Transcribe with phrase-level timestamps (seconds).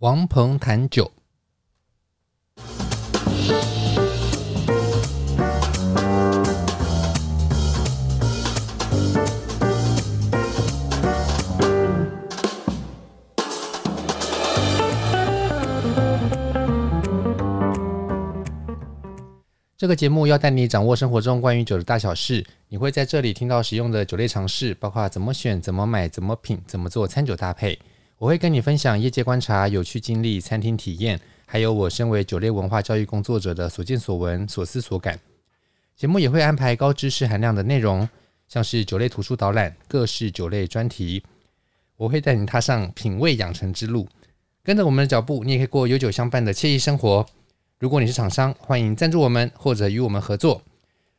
[0.00, 1.12] 王鹏谈酒。
[19.76, 27.78] 这个节目要带你掌握生活中关于酒的大小事，你会在这里听到实用的酒类常识，包括怎么选、怎么买、怎么品、怎么做餐酒搭配。
[28.20, 35.18] 我会跟你分享业界观察、有趣经历、餐厅体验，还有我身为酒类文化教育工作者的所见所闻、所思所感。
[35.96, 38.06] 节目也会安排高知识含量的内容，
[38.46, 41.24] 像是酒类图书导览、各式酒类专题。
[41.96, 44.06] 我会带你踏上品味养成之路，
[44.62, 47.24] 跟着我们的脚步，你也可以过有酒相伴的惬意生活。
[47.78, 50.60] 如果你是厂商，欢迎赞助我们或者与我们合作。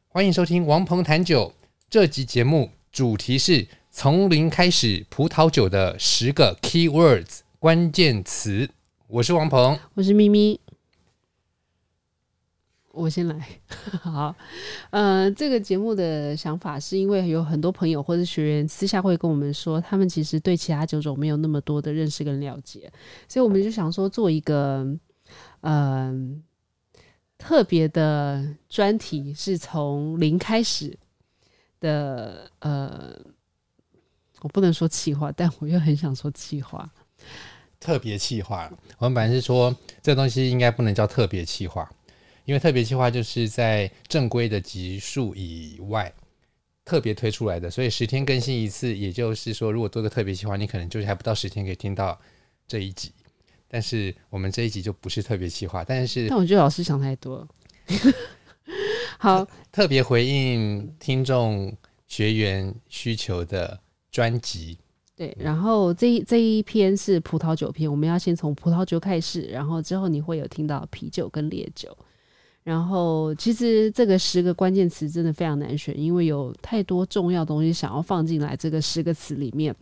[0.07, 1.51] 欢迎收听王鹏谈酒
[1.89, 8.69] 这集节目，主题是从零开始葡萄酒的十个 key words 关键词。
[9.07, 10.57] 我是王鹏，我是咪咪。
[12.93, 13.45] 我先来。
[14.01, 14.33] 好，
[14.91, 22.89] 呃，这个节目的想法是因为有很多朋友或者学员私下会跟我们说，他们其实对其他酒种没有那么多的认识跟了解，
[23.27, 24.87] 所以我们就想说做一个，
[25.61, 26.41] 嗯、
[27.37, 30.97] 特别的专题是从零开始
[31.81, 33.17] 的，呃，
[34.41, 36.89] 我不能说气话，但我又很想说气话。
[37.79, 41.89] 特别气话，我们本来是说这东西应该不能叫特别气话，
[42.45, 46.13] 因为特别气话就是在正规的集数以外
[46.85, 52.19] 特别推出来的，所以十天更新一次，也就是说，如果做个特别企划，你可能就是还不到十天可以听到
[52.67, 53.11] 这一集。
[53.67, 57.47] 但是我们这一集就不是特别气话，但是但我觉得老师想太多。
[59.17, 61.75] 好，特别回应听众
[62.07, 63.79] 学员需求的
[64.11, 64.77] 专辑。
[65.15, 71.95] 对，然后这一这一篇是葡萄酒篇，我们要先从葡萄酒开始，然后之后你会有听到啤酒跟烈酒。
[72.63, 79.75] 然后其实这个十个关键词真的非常难选，因为有太多重要东西想要放进来这个十个词里面，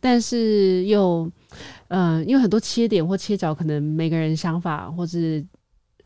[0.00, 1.30] 但是又，
[1.88, 5.44] 嗯、呃，因为很多切点或切角，可能每个人想法或是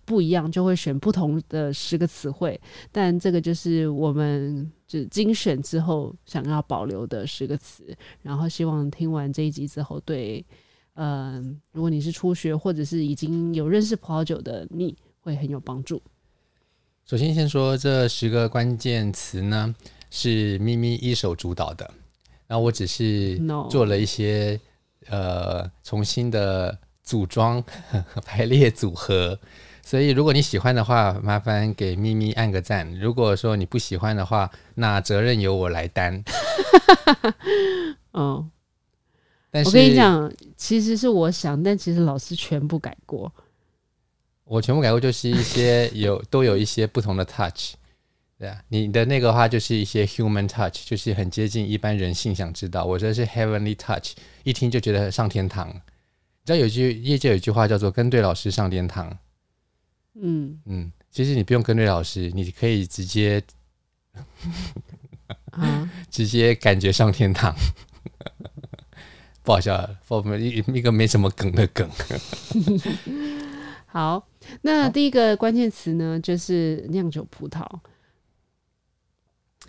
[0.04, 2.60] 不一样，就会选不同的十个词汇。
[2.90, 7.96] 但这个就是我们就精选之后想要保留的十个词。
[8.22, 10.44] 然后希望听完这一集之后，对，
[10.94, 16.00] 嗯、呃，如果你是初学或者是已经有认识葡萄酒的，你会很有帮助。
[17.04, 19.74] 首先，先说这十个关键词呢，
[20.10, 21.88] 是咪咪一手主导的，
[22.46, 23.38] 然后我只是
[23.70, 24.60] 做了一些
[25.08, 25.16] No.
[25.16, 27.62] 呃重新的组装
[28.26, 29.38] 排列组合，
[29.86, 36.24] 所以如果你喜欢的话，麻烦给咪咪按个赞；如果说你不喜欢的话，那责任由我来担。
[38.10, 38.50] 哦，
[39.48, 43.32] 但是我跟你讲，其实是我想，但其实老师全部改过。
[44.42, 47.74] 我全部改过，就是一些有都有一些不同的 touch，
[48.40, 52.84] 对啊，你的那个话就是一些 human touch，就是很接近一般人性想知道。
[52.84, 55.68] 我这是 heavenly touch，一听就觉得上天堂。
[55.68, 55.74] 你
[56.44, 59.16] 知道有句业界有一句话叫做“跟对老师上天堂”。
[60.20, 63.42] 嗯嗯，其实你不用跟对老师，你可以直接
[65.50, 67.54] 啊， 直接感觉上天堂。
[69.42, 71.88] 不好笑，我们一一个没什么梗的梗。
[73.86, 74.26] 好。
[74.62, 77.66] 那第一个关键词呢，就是酿酒葡萄。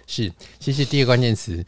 [0.05, 1.65] 是，其实第一个关键词，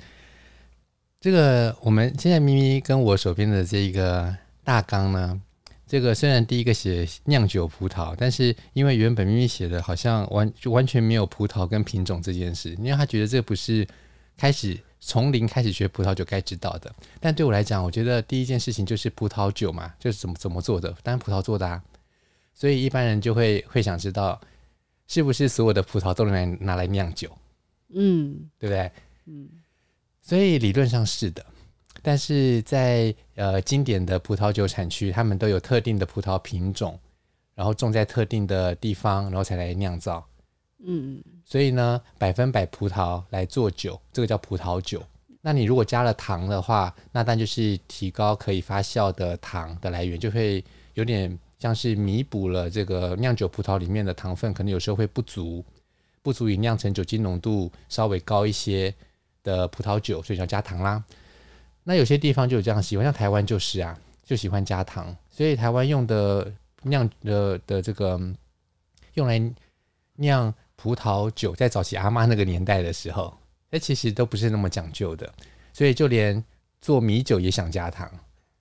[1.19, 5.41] 这个我们现在咪咪跟我手边的这个大纲呢，
[5.89, 13.87] 这个虽然第一个写酿酒葡萄，但是因为原本咪咪写的好像完就完全没有葡萄跟品种这件事，因为他觉得这不是
[14.37, 16.93] 开始从零开始学葡萄酒该知道的。
[17.19, 21.83] 但对我来讲，我觉得第一件事情就是葡萄酒嘛，就是怎么怎么做的，当然葡萄做的啊。
[22.53, 24.39] 所以一般人就会会想知道，
[25.07, 27.35] 是不是所有的葡萄都能来拿来酿酒？
[27.95, 28.91] 嗯，对不对？
[29.25, 29.49] 嗯，
[30.21, 31.43] 所以理论上是的，
[32.01, 36.99] 但是在呃经典的葡萄酒产区，他们都有特定的葡萄品种，
[37.55, 40.25] 然后种在特定的地方，然后才来酿造。
[40.85, 45.03] 嗯，所以呢，百分百葡萄来做酒，这个叫葡萄酒。
[45.41, 50.63] 那你如果加了糖的话，那但就是提高可以发酵的糖的来源，就会
[50.93, 51.37] 有点。
[51.59, 55.61] 像是弥补了这个酿酒葡萄里面的糖分，可能有时候会不足，
[56.21, 58.95] 不足以酿成酒精浓度稍微高一些
[59.43, 61.03] 的葡萄酒，所以要加糖啦。
[61.89, 66.53] 那有些地方就有这样习惯，像台湾就是啊，就喜欢加糖，所以台湾用的
[66.83, 68.21] 酿的的这个
[69.15, 69.41] 用来
[70.17, 73.35] 酿葡萄酒，在早期阿妈那个年代的时候，
[73.71, 75.27] 那其实都不是那么讲究的，
[75.73, 76.43] 所以就连
[76.79, 78.07] 做米酒也想加糖。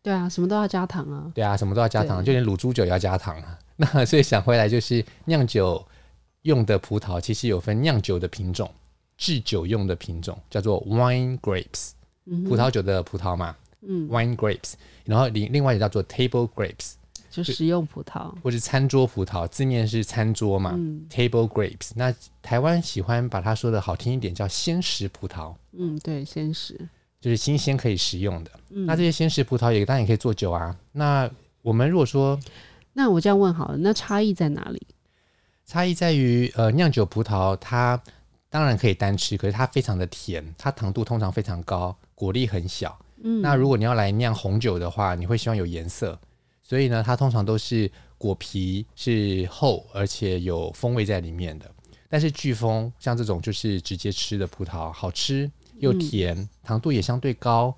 [0.03, 1.31] 对啊，什么都要加糖啊。
[1.35, 3.59] 对啊，什么都要加糖，就连卤猪酒也要加糖啊。
[3.77, 5.87] 那所以想回来，就是酿酒
[6.45, 8.73] 用的葡萄，其实有分酿酒的品种，
[9.19, 11.98] 制酒用的品种叫做 wine grapes，、嗯、
[12.49, 16.93] 葡萄酒的葡萄嘛，嗯，wine grapes，然后另另外也叫做 table grapes。
[17.31, 21.91] 就食用葡萄，或是餐桌葡萄，字面是餐桌嘛、嗯、，table grapes。
[21.95, 25.55] 那台湾喜欢把它说的好听一点，叫鲜食葡萄。
[25.73, 26.89] 嗯，对，鲜食
[27.21, 28.51] 就是新鲜可以食用的。
[28.71, 30.75] 嗯、那这些鲜食葡萄也当然也可以做酒啊。
[30.91, 31.31] 那
[31.63, 32.37] 我们如果说，
[32.95, 34.85] 那我这样问好了，那差异在哪里？
[35.65, 38.03] 差异在于，呃，酿酒葡萄它
[38.49, 42.99] 当然可以单吃，可是它非常的甜，它糖度通常非常高，果粒很小。
[43.23, 46.19] 嗯，那如果你要来酿红酒的话，你会希望有颜色。
[46.65, 47.89] 所以呢，它通常都是
[48.19, 51.71] 果皮是厚，而且有风味在里面的。
[52.09, 55.49] 但是飓风像这种就是直接吃的葡萄，好吃
[55.79, 57.73] 又甜，嗯、糖度也相对高。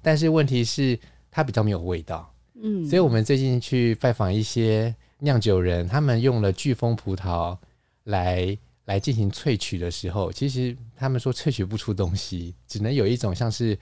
[0.00, 0.98] 但是问题是
[1.30, 2.32] 它比较没有味道。
[2.54, 7.56] 嗯，所以我们最近去拜访一些酿酒人，他们用了飓风葡萄
[8.04, 13.78] 来来进行萃取的时候，其实他们说萃取不出东西，只能有一种像是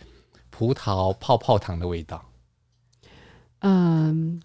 [0.50, 2.24] 葡萄泡泡糖的味道。
[3.60, 4.40] 嗯，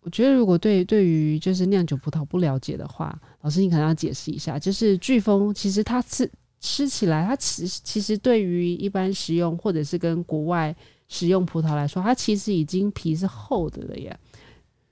[0.00, 6.30] 我觉得如果对对于就是酿酒葡萄不了解的话，老师你可能要解释一下，就是飓风其实它吃
[6.60, 10.74] 吃起来，它其实其实对于一般食用或者是跟国外
[11.08, 14.18] 食用葡萄来说，它其实已经皮是厚的了耶。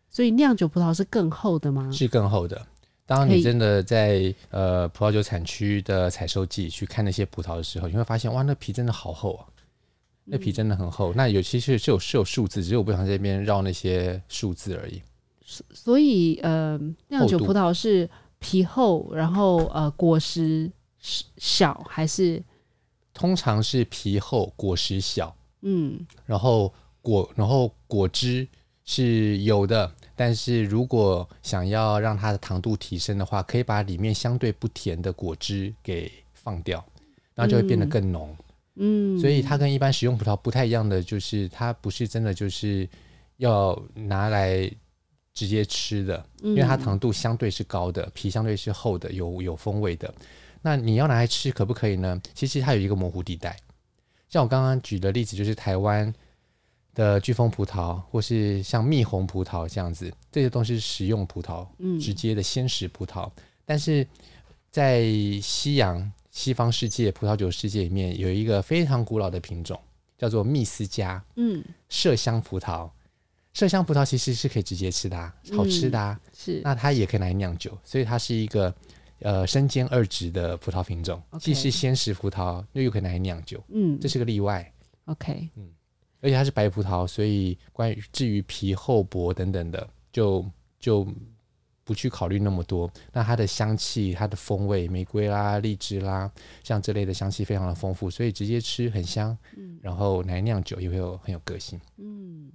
[0.08, 1.90] 所以酿酒葡萄是更厚的吗？
[1.92, 2.66] 是更厚的。
[3.06, 9.46] 当你真的在呃葡萄酒产区的采收季去看那些葡萄的时候，你会发现哇，那皮真的好厚啊。
[10.28, 15.00] 那皮真的很厚，那有其实是有是有数字，只是我不想在这边绕那些数字而已。
[15.40, 16.76] 所所以呃，
[17.06, 18.10] 酿酒葡萄是
[18.40, 20.68] 皮厚，然后呃果实
[20.98, 22.42] 小还是？
[23.14, 25.32] 通常是皮厚，果实小。
[25.62, 28.48] 嗯，然后果然后果汁
[28.84, 36.84] 是有的，但是如果想要让它的糖度提升的话，可以把里面相对不甜的果汁给放掉，
[37.34, 38.34] 然后就会变得更浓。
[38.40, 42.86] 嗯嗯，所以它跟一般食用葡萄不太一样的，就是它不是真的就是
[43.38, 44.70] 要拿来
[45.32, 50.14] 直接吃的，因为它糖度相对是高的，皮相对是厚的，有有风味的。
[50.60, 52.20] 那你要拿来吃可不可以呢？
[52.34, 53.56] 其实它有一个模糊地带。
[54.28, 56.12] 像我刚刚举的例子，就是台湾
[56.96, 63.30] 的巨峰葡萄，或是像蜜红葡萄这样子，这些都是食用葡萄，嗯直接的鲜食葡萄。
[63.64, 64.04] 但是
[64.72, 65.04] 在
[65.40, 66.12] 西洋。
[66.28, 69.80] 西方世界葡萄酒世界里面有一个非常古老的品种，
[70.18, 72.90] 叫做密斯加，嗯，麝香葡萄。
[73.54, 76.30] 麝香葡萄其实是可以直接吃的，啊，好吃的，啊嗯。
[76.36, 78.74] 是，那它也可以拿来酿酒，所以它是一个
[79.20, 81.38] 呃身兼二职的葡萄品种，Okay.
[81.38, 83.64] 既是鲜食葡萄，又又可以拿来酿酒。
[83.68, 84.70] 嗯，这是个例外。
[85.06, 85.70] OK，嗯，
[86.20, 90.44] 而且它是白葡萄，所以关于至于皮厚薄等等的，就
[90.78, 91.06] 就。
[91.86, 96.28] 不去考虑那么多，那它的香气、它的风味，玫瑰啦、荔枝啦，
[96.64, 99.38] 像这类的香气非常的丰富，所以直接吃很香。
[99.56, 101.80] 嗯，然后来酿酒也会有很有个性。
[101.98, 102.50] 嗯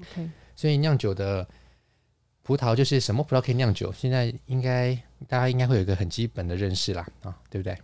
[0.00, 0.30] ，OK。
[0.54, 1.44] 所以酿酒的
[2.44, 3.92] 葡萄就是什么葡萄可以酿酒？
[3.92, 4.94] 现在应该
[5.26, 7.76] 大家应该会有一个很基本的认识啦，啊，对不对？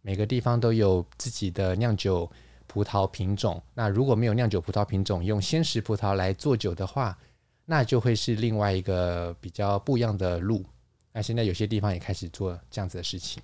[0.00, 2.30] 每个地方都有自己的酿酒
[2.74, 3.62] 葡萄品种。
[3.72, 7.16] 那如果没有酿酒葡萄品种，用鲜食葡萄来做酒的话，
[7.64, 10.64] 那就会是另外一个比较不一样的路。
[11.12, 13.40] 那现在有些地方也开始做这样子的事情。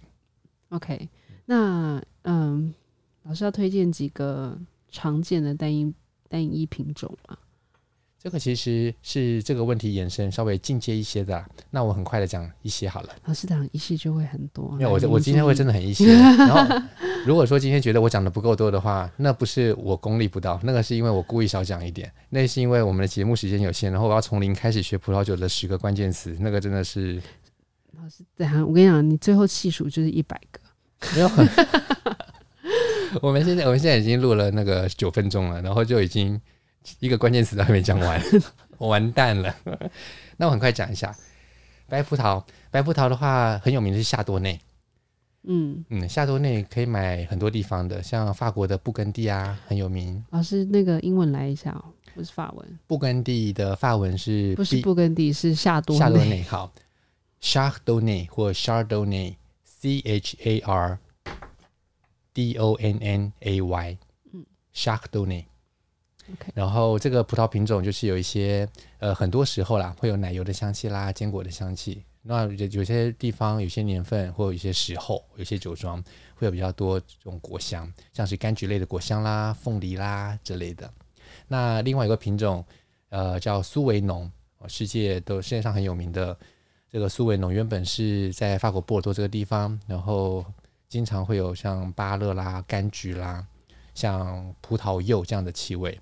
[0.70, 1.08] OK，
[1.46, 2.74] 那嗯，
[3.22, 4.58] 老师要推荐几个
[4.90, 5.94] 常见的单一
[6.28, 7.38] 单一品种吗？
[8.22, 13.08] 这个其实是这个问题延伸稍微进阶一些的啊，那我很快的讲一些好了。
[13.24, 14.70] 老师讲一些就会很多。
[14.72, 16.12] 没有，我我今天会真的很一些。
[16.36, 16.82] 然后
[17.24, 22.12] 如果说今天觉得我讲的不够多的话，那不是我功力不到，那个是因为我故意少讲一点。
[22.28, 27.14] 那是因为我们的节目时间有限，然后我要从零开始学葡萄酒的十个关键词，那个真的是。
[27.92, 30.60] 老师，等下我跟你讲，你最后细数就是一百个。
[31.14, 31.48] 没有很。
[33.22, 36.38] 我们现在我们现在已经录了那个九分钟了，然后就已经。
[36.98, 38.20] 一个关键词都还没讲完，
[38.78, 39.54] 我完蛋了。
[40.36, 41.14] 那我很快讲一下
[41.88, 42.42] 白葡萄。
[42.70, 44.60] 白葡萄的话，很有名的是夏多内。
[45.42, 50.22] 嗯嗯，夏多内可以买很多地方的，像法国的布根地啊，很有名。
[50.30, 52.78] 老师，那个英文来一下哦，不是法文。
[52.86, 55.32] 布根地的法文是不是布根地？
[55.32, 55.98] 是夏多内。
[55.98, 56.72] 夏多内好
[57.40, 60.98] ，Chardonnay 或 Chardonnay，C H A R
[62.34, 63.98] D O N N A Y，
[64.34, 64.44] 嗯
[64.74, 65.44] ，Chardonnay。
[66.54, 68.68] 然后这个葡萄品种就是有一些
[68.98, 72.04] 呃，很多时候啦，会有奶油的香气啦，坚果的香气。
[72.22, 76.02] 那有些地方有些年份或有一些时候，有些酒庄
[76.34, 80.92] 会有比较多这种果香，像是柑橘类的果香啦、凤梨啦之类的。
[81.48, 82.62] 那另外一个品种，
[83.08, 84.30] 呃，叫苏维农，
[84.68, 86.36] 世界都世界上很有名的
[86.90, 90.44] 这个苏维农，原本是在法国波尔多这个地方，然后
[90.90, 93.46] 经常会有像芭乐啦、柑橘啦、
[93.94, 95.98] 像葡萄柚这样的气味。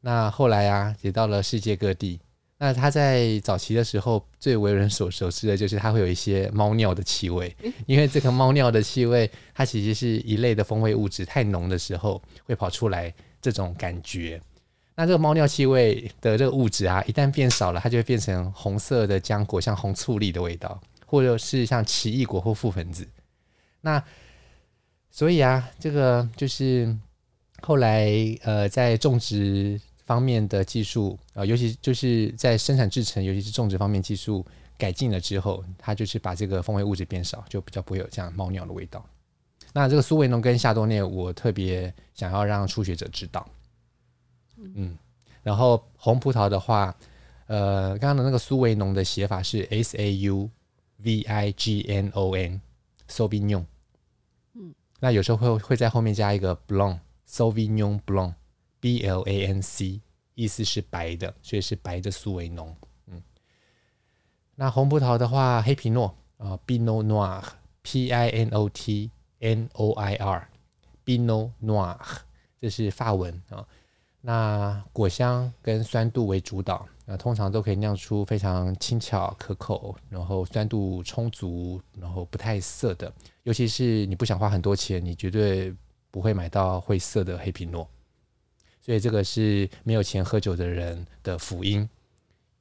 [0.00, 2.18] 那后来啊，也到了世界各地。
[2.62, 14.38] 那它在早期的时候，最为人所熟知的就是它会有一些猫尿的气味，因为这个猫尿的气味，它其实是一类的风味物质，太浓的时候会跑出来这种感觉。
[14.94, 23.08] 那这个猫尿气味的这个物质啊，一旦变少了，它就会变成红色的浆果，像红醋栗的味道，或者是像奇异果或覆盆子。
[23.80, 24.02] 那
[25.10, 26.94] 所以啊，这个就是
[27.62, 28.10] 后来
[28.42, 29.80] 呃，在种植。
[30.10, 34.44] 方面的技术啊，尤其就是在生产制程，尤其是种植方面技术
[34.76, 39.06] 改进了之后，它就是把这个风味物质变少，就比较不会有这样猫尿的味道。
[39.72, 43.48] 那这个苏维农跟夏多内，我特别想要让初学者知道。
[44.56, 44.98] 嗯，
[45.44, 46.92] 然后红葡萄的话，
[47.46, 50.50] 呃，刚刚的那个苏维农的写法是 S A U
[51.04, 53.64] V I G N O N，Sauvignon。
[54.54, 58.34] 嗯，那有时候会会在后面加一个 Blanc，Sauvignon Blanc。
[58.80, 60.00] B L A N C，
[60.34, 62.74] 意思是白的，所以是白的苏维农。
[63.06, 63.22] 嗯，
[64.54, 69.10] 那红葡萄的话，黑皮诺啊，Pinot Noir，P I N O T
[69.40, 71.98] N O I R，Pinot Noir，
[72.60, 73.66] 这是法文啊。
[74.22, 83.10] 那果香跟酸度为主导，那通常都可以酿出非常轻巧可口，然后酸度充足，然后不太涩的。
[83.44, 85.74] 尤其是你不想花很多钱，你绝对
[86.10, 87.88] 不会买到会涩的黑皮诺。
[88.80, 91.88] 所以这个是没有钱喝酒的人的福音，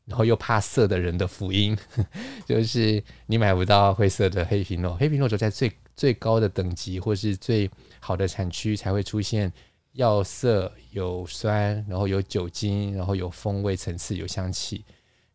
[0.06, 1.78] 然后又怕涩的人的福音，
[2.46, 4.96] 就是你买不到会涩的黑皮诺。
[4.98, 9.52] 黑皮诺只在最最高的等级或是最好的产区才会出现
[9.94, 14.84] 要涩有酸，然后有酒精，然后有风味层次、有香气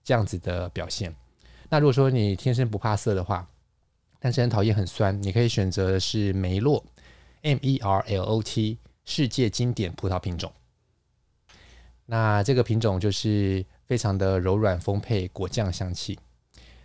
[0.03, 1.15] 这样子的表现。
[1.71, 3.49] 那如果说你天生不怕涩的话，
[4.21, 6.85] 但是很讨厌很酸，你可以选择的是梅洛
[7.43, 10.53] （M E R L O T） 世界经典葡萄品种。
[12.07, 16.19] 那这个品种就是非常的柔软丰沛，果酱香气，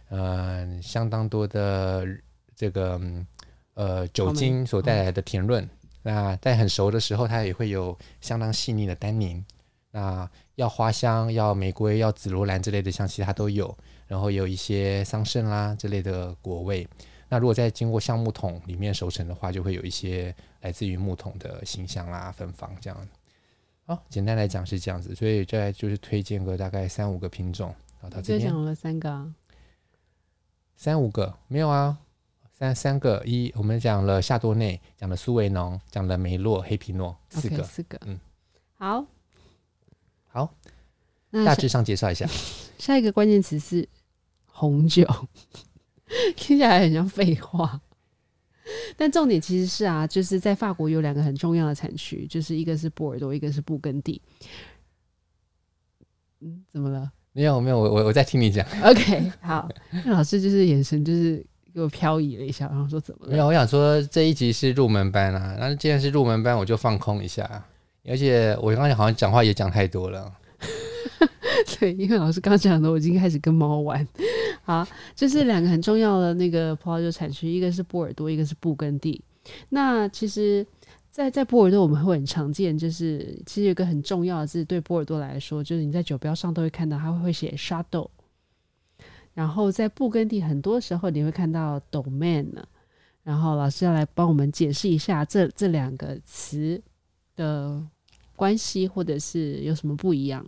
[0.09, 2.05] 嗯、呃，相当多的
[2.55, 2.99] 这个
[3.73, 5.69] 呃酒精所带来的甜润。
[6.01, 9.43] 那在很熟的时候，它也会有相当细腻的单宁。
[9.91, 13.75] 那要花香，要玫瑰，要紫罗兰之类的香气，它都有。
[14.07, 16.87] 然后有一些桑葚啦之类的果味。
[17.27, 23.07] 那如果在经过橡木桶里面熟成的话，就会有一些来自于木桶的辛香啦、芬芳这样。
[23.89, 27.73] 哦，简单来讲是这样子，所以这就是推荐个大概三五个品种。
[27.99, 29.33] 然后到这边讲了三个、啊，
[30.77, 31.97] 三五个没有啊？
[32.53, 38.19] 三三个一，我们讲了夏多内，讲了苏维农，讲了梅洛、黑皮诺，四个，okay, 四个，嗯，
[38.77, 39.05] 好，
[40.27, 40.53] 好，
[41.31, 42.27] 大致上介绍一下。
[42.77, 43.89] 下一个关键词是
[44.45, 45.03] 红酒，
[46.37, 47.81] 听起来很像废话。
[48.97, 54.21] 但重点其实是啊，就是在法国有两个很重要的产区，就是一个是波尔多，一个是布根地。
[56.41, 57.11] 嗯，怎么了？
[57.31, 58.65] 没有没有，我我我在听你讲。
[58.83, 59.69] OK，好，
[60.05, 63.31] 那老师就是眼神就是给我漂移了一下，然后说怎么了？
[63.31, 67.65] 没有，我想说这一集是入门班啊，那既然是入门班，我就放空一下。
[68.07, 70.33] 而且我刚才好像讲话也讲太多了。
[71.79, 74.07] 对，因为老师刚讲的，我已经开始跟猫玩。
[74.63, 79.21] 好，就是两个很重要的那个葡萄酒产区，一个是波尔多，一个是布根地。
[79.69, 80.65] 那其实
[81.11, 88.09] 在，在波尔多我们会很常见，就是其实有个很重要的字，对波尔多来说，就是你在酒标上都会看到，它会写 Château。
[89.33, 92.53] 然后在布根地，很多时候你会看到 Domaine。
[93.23, 96.81] 然后老师要来帮我们解释一下这这两个词
[97.35, 97.79] 的
[98.35, 100.43] 关系，或者是有什么不一样。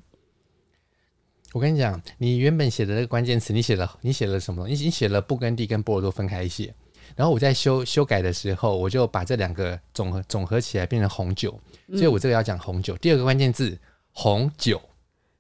[1.54, 4.68] 我跟你讲，你原本写的那个关键词，你写了你写了什么？
[4.68, 6.74] 你你写了布根地跟波尔多分开写，
[7.16, 12.96] 然后我在修修改的时候，我就把这两个总和总合起来变成红酒，所以我这个要讲红酒。
[12.96, 13.78] 嗯、第二个关键字
[14.14, 14.82] 红酒。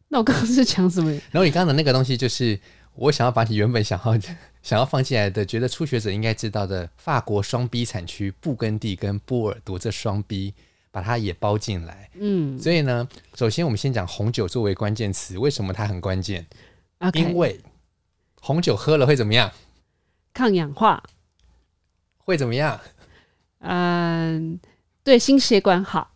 [0.10, 1.10] 那我刚刚是讲什么？
[1.32, 2.60] 然后你刚刚的那个东西，就是
[2.96, 4.20] 我想要把你原本想要
[4.62, 10.54] 想要放进来的，觉得初学者应该知道的法国双 B 产区布根地跟波尔多这双 B。
[10.92, 16.46] 把它也包进来，嗯，所以呢，首先我们先讲红酒作为关键词，为什么它很关键
[17.00, 17.20] ？Okay.
[17.20, 17.62] 因为
[18.42, 19.50] 红酒喝了会怎么样？
[20.34, 21.02] 抗氧化，
[22.18, 22.78] 会怎么样？
[23.60, 24.60] 嗯，
[25.02, 26.12] 对心血管好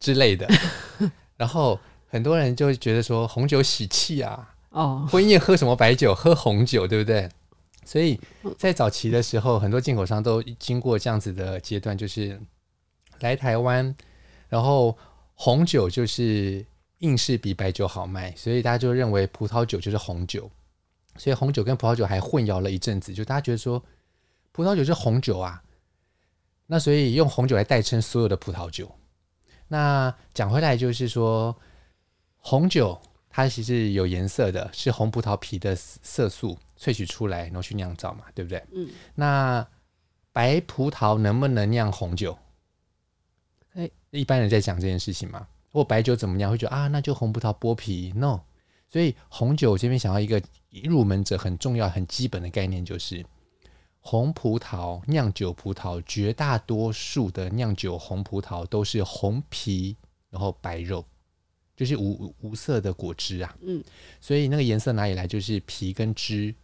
[0.00, 0.48] 之类的。
[1.38, 1.78] 然后
[2.08, 6.12] 很多人就会觉得说红酒喜气啊，哦，婚宴喝什么白酒？
[6.12, 7.28] 喝红酒，对不对？
[7.84, 8.20] 所以
[8.58, 12.40] 在早期的时候，很多进口商都经过这样子的阶段，就是。
[13.20, 13.94] 来台湾，
[14.48, 14.96] 然后
[15.34, 16.64] 红酒就是
[16.98, 20.50] 硬是比白酒好卖，所以大家就认为葡萄酒就是红酒，
[21.16, 23.82] 所以红酒跟葡萄酒还混淆了一阵子，就大家觉得说
[24.52, 25.62] 葡萄酒是红酒啊，
[26.66, 28.90] 那所以用红酒来代称所有的葡萄酒。
[29.68, 31.54] 那讲回来就是说，
[32.38, 32.98] 红酒
[33.28, 38.64] 它其实有颜色的，是红葡萄皮的色素萃取出来，然后去酿造嘛，对不对？
[38.72, 38.88] 嗯。
[39.14, 39.66] 那
[40.32, 42.36] 白葡萄能不能酿红酒？
[44.10, 48.40] 一般人在讲这件事情嘛，或白酒怎么样，会觉得啊，那就红葡萄剥皮，no。
[48.88, 50.42] 所以红酒这边想要一个
[50.84, 53.22] 入门者很重要、很基本的概念，就是
[54.00, 59.94] 红葡萄酿酒葡萄，绝大多数的酿酒红葡萄都是红皮，
[60.30, 61.04] 然后白肉，
[61.76, 63.54] 就是无无色的果汁啊。
[63.60, 63.84] 嗯，
[64.22, 65.26] 所以那个颜色哪里来？
[65.26, 66.54] 就是皮跟汁，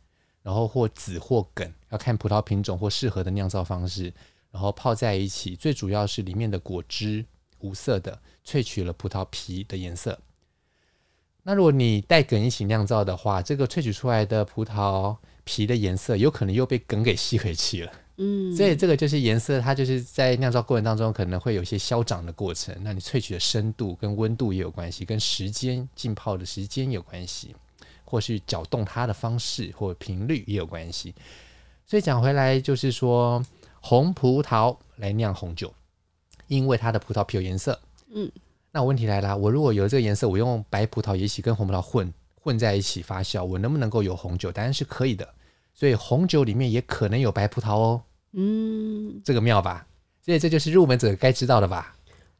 [0.43, 4.11] 然后或籽或梗，要看葡萄品种或适合的酿造方式，
[4.55, 5.55] 然后泡在一起。
[5.55, 7.27] 最主要是里面的果汁。
[7.61, 10.21] 无色的萃取了葡萄皮的颜色。
[11.45, 17.93] 那如果你带梗一起酿造的话，这个萃取出来的葡萄皮的颜色有可能又被梗给吸回去了。
[18.19, 22.77] 嗯，所以这个就是颜色，它就是在酿造过程当中可能会有一些消长的过程。
[22.83, 27.57] 那你萃取的深度跟温度也有关系，跟时间浸泡的时间有关系，
[28.05, 31.15] 或是搅动它的方式或频率也有关系。
[31.87, 33.43] 所以讲回来就是说，
[33.87, 35.71] 红葡萄来酿红酒。
[36.47, 37.79] 因为它的葡萄皮有颜色，
[38.11, 38.31] 嗯，
[38.71, 44.51] 那问题来了，我如果有这个颜色，我用白葡萄也一起跟红葡萄混混在一起发酵，我能不能够有红酒？
[44.51, 45.27] 当然是可以的。
[45.75, 49.87] 所以红酒里面也可能有白葡萄哦，嗯，这个妙吧？
[50.23, 51.95] 所以这就是入门者该知道的吧？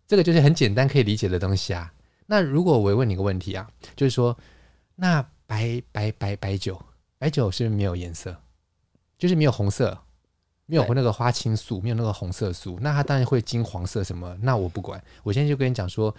[0.07, 1.93] 这个就是很简单可以理解的东西啊。
[2.27, 4.37] 那如果我问你个问题啊，就是说，
[4.97, 6.81] 那白白白白酒，
[7.19, 8.37] 白酒是不是没有颜色？
[9.19, 9.99] 就是没有红色。
[10.67, 14.37] 没有那个花青素，没有那个红色素，那它当然会金黄色什么？
[14.43, 16.15] 那我不管，我现在就跟你讲说，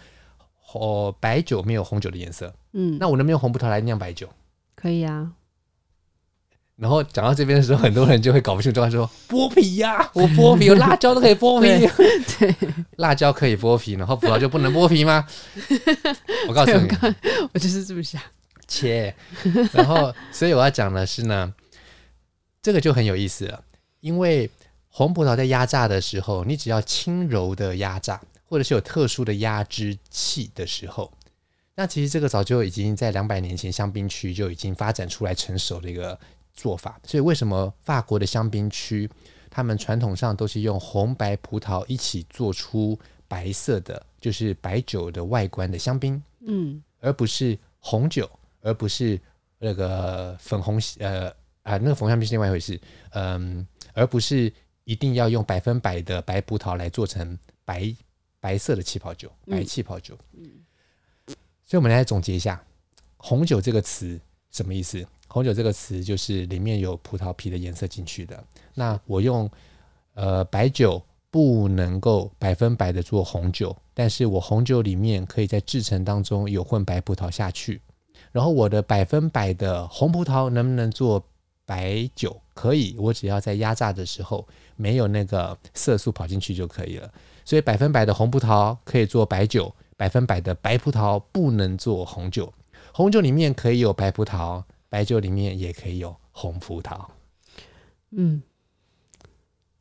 [0.74, 4.30] 哦，白酒没有红酒的颜色，嗯，那我能不能用红葡萄来酿白酒？
[4.76, 5.32] 可以啊。
[6.76, 11.88] 然后讲到这边的时候，很多人就会搞不清楚，说 剥皮呀、啊，我剥皮，有 辣椒都可以剥皮，
[12.38, 12.54] 对，
[12.98, 15.26] 辣椒可以剥皮，然后葡萄就不能剥皮吗？
[16.50, 17.16] 我告诉你我，
[17.54, 18.22] 我就是这么想。
[18.68, 19.16] 切，
[19.72, 21.54] 然后所以我要讲的是呢，
[22.62, 23.64] 这个就很有意思了。
[24.06, 24.48] 因为
[24.90, 31.12] 红葡萄在压榨的时候，你只要轻柔的压榨，或者是有特殊的压制器的时候，
[31.74, 36.18] 那其实这个早就已经在两百年前香槟区就已经发展出来成熟的一个
[36.54, 37.00] 做法。
[37.04, 39.10] 所以为什么法国的香槟区，
[39.50, 48.30] 他们传统上都是用红白葡萄一起做出白色的，就是白酒的外观的香槟，嗯，而不是红酒，
[48.62, 49.20] 而不是
[49.58, 51.28] 那个粉红，呃
[51.64, 53.66] 啊，那个粉红香槟是另外一回事，嗯。
[53.96, 54.54] 而不是
[54.84, 57.92] 一定要用百分百的白葡萄来做成白
[58.40, 60.16] 白色的气泡酒，白气泡酒。
[60.34, 60.44] 嗯，
[61.66, 62.64] 所以我们来总结一下，
[63.18, 64.20] 红酒这个词
[64.52, 65.04] 什么意思？
[65.28, 68.42] 红酒这个词就是里面有葡萄皮的颜色进去的。
[68.76, 69.50] 那我用
[70.14, 77.82] 呃白酒不能够百分百的做红酒，但是我红酒里面可以在制成当中有混白葡萄下去，
[78.32, 81.22] 然后我的百分百的红葡萄能不能做
[81.66, 82.40] 白酒？
[82.54, 87.12] 可以，我只要在压榨的时候没有那个色素跑进去就可以了。
[87.44, 92.52] 所以百分百的红葡萄可以做白酒，百分百的白葡萄不能做红酒。
[92.94, 96.98] 红酒里面可以有白葡萄，白酒里面也可以有红葡萄。
[98.12, 98.42] 嗯，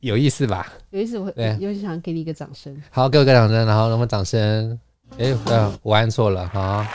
[0.01, 0.73] 有意思吧？
[0.89, 2.75] 有意思，我对，有想给你一个掌声。
[2.91, 4.77] 好，给我个掌声，然后我们掌声。
[5.17, 5.33] 哎，
[5.81, 6.85] 我按错了哈。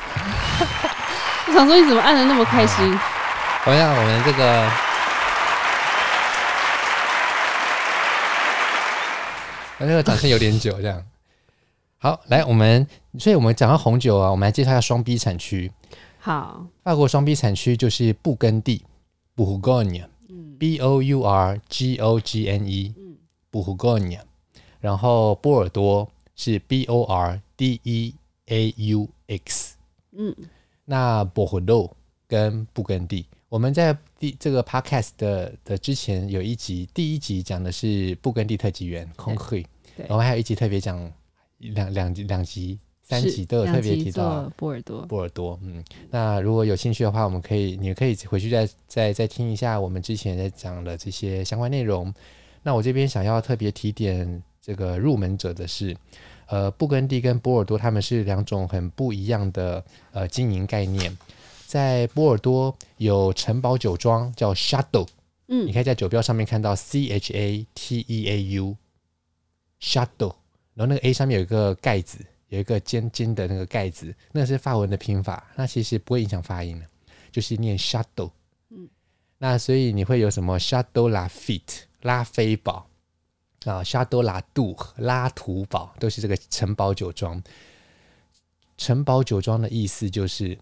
[1.48, 2.98] 我想说你怎么按的那么开心？
[3.62, 4.70] 同样，我们这个。
[9.83, 11.03] 那个掌声有点久，这样。
[11.99, 12.87] 好，来我们，
[13.18, 15.73] 所以我们讲到红酒啊，我们来介绍一下双 B 产区。
[16.18, 18.85] 好，法国双 B 产区就是布根地
[19.37, 24.20] （Bourgogne），B O U R G O G N E，Bourgogne。
[24.81, 28.14] 然后波尔多是 B O R D E
[28.46, 29.77] A U X。
[30.12, 30.35] 嗯，
[30.85, 31.96] 那波尔多
[32.27, 33.27] 跟布根地。
[33.50, 41.12] 我们在第这个 podcast 的的之前有一集，第一集讲的是布根地特级园空会，然后还有一集特别讲
[41.58, 52.14] 两两集两集三集都有特别提到波尔多波尔多，嗯，那如果有兴趣的话，我们可以你可以回去再再再听一下我们之前在讲的这些相关内容。
[52.62, 55.96] 那我这边想要特别提点这个入门者的是，
[56.46, 61.18] 呃，布根地跟波尔多他们是两种很不一样的呃经营概念。
[61.70, 65.06] 在波尔多有城堡酒庄叫 Shadow，
[65.46, 68.76] 嗯，你可以在酒标上面看到 C H A T E A U
[69.80, 70.35] Shadow，
[70.74, 76.87] 然后那个 A 上面有一个盖子，有一个尖尖的那个盖子，那是法文的拼法，那其实不会影响发音的，
[77.30, 78.33] 就是念 Shadow，。
[78.70, 78.88] 嗯，
[79.38, 82.85] 那所以你会有什么 Château Lafite 拉菲堡
[83.64, 87.40] 啊，Château Latour 拉图堡，都是这个城堡酒庄。
[88.76, 90.59] 城堡酒庄的意思就是，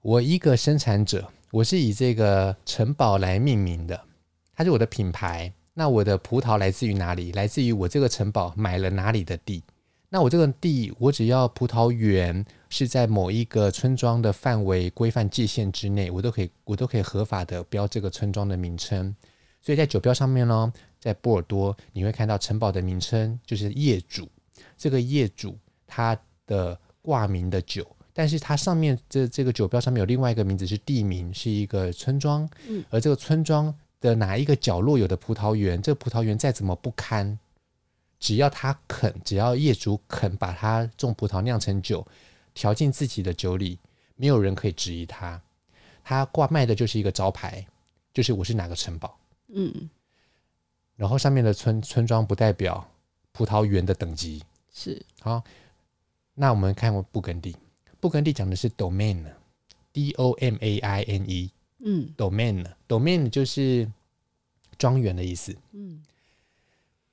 [0.00, 4.00] 我一个生产者，我是以这个城堡来命名的，
[4.54, 5.52] 它是我的品牌。
[5.74, 7.32] 那我的葡萄来自于哪里？
[7.32, 9.62] 来自于我这个城堡买了哪里的地。
[10.08, 19.14] 那我这个地，我只要葡萄园是在某一个村庄的范围规范界限之内，我都可以，我都可以合法的标这个村庄的名称。
[19.60, 24.28] 所以在酒标上面呢，在波尔多你会看到城堡的名称就是业主，
[24.76, 25.58] 这个业主
[25.88, 26.78] 他的。
[27.00, 27.86] 挂名的酒，
[28.18, 32.50] 但是它上面这这个酒标上面有另外一个名字是地名，是一个村庄。
[32.66, 37.38] 嗯，而这个村庄的哪一个角落有的葡萄园，这个葡萄园再怎么不堪，
[38.18, 42.04] 只要他肯，只要业主肯把它种葡萄酿成酒，
[42.54, 43.78] 调进自己的酒里，
[44.16, 45.40] 没有人可以质疑他。
[46.02, 47.64] 他挂卖的就是一个招牌，
[48.12, 49.16] 就是我是哪个城堡。
[49.54, 49.88] 嗯，
[50.96, 52.84] 然后上面的村村庄不代表
[53.30, 54.42] 葡萄园的等级。
[54.74, 55.40] 是好。
[56.34, 57.56] 那我们看过布根地，
[58.00, 63.90] 布根地讲的是 domaine，d o m a i n e，嗯，domaine，domaine 就是
[64.76, 66.00] 庄园的意思，嗯，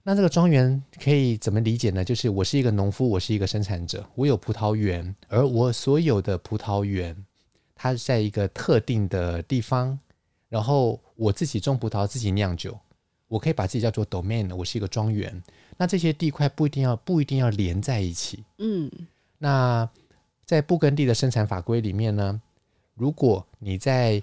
[0.04, 2.04] 那这个庄园可以怎么理解呢？
[2.04, 7.16] 就是我是一个农夫，我是一个生产者，我有葡萄园，而我所有的葡萄园，
[7.74, 9.98] 它是在一个特定的地方，
[10.50, 12.78] 然后我自己种葡萄，自己酿酒，
[13.28, 15.42] 我可以把自己叫做 domaine，我是一个庄园。
[15.78, 18.92] 那这些地块不一定要不一定要连在一起，嗯。
[19.40, 19.90] 那
[20.46, 22.42] 在布根地的生产法规里面呢，
[22.94, 24.22] 如果你在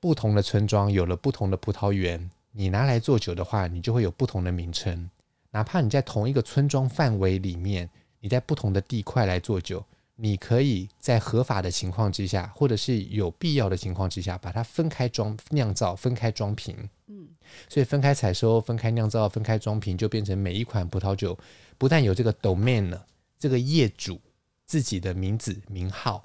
[0.00, 5.08] 不同的村庄有了不同的葡萄园，你拿来做酒的话，你就会有不同的名称。
[5.52, 7.88] 哪怕你在同一个村庄范围里面，
[8.20, 9.84] 你在不同的地块来做酒，
[10.16, 16.76] 你可以在合法的情况之下，或者是有必要的情况之下，把它分开装酿造、分开装瓶。
[17.06, 17.28] 嗯，
[17.68, 21.38] 所以分开采收、分开酿造、分开装瓶，就变成每一款葡萄酒
[21.78, 23.06] 不但有这个 domain 了。
[23.38, 24.20] 这个业主
[24.70, 26.24] 自己的名字名号，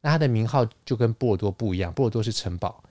[0.00, 1.92] 那他的名号就跟波尔多不一样。
[1.92, 2.82] 波尔多是城堡，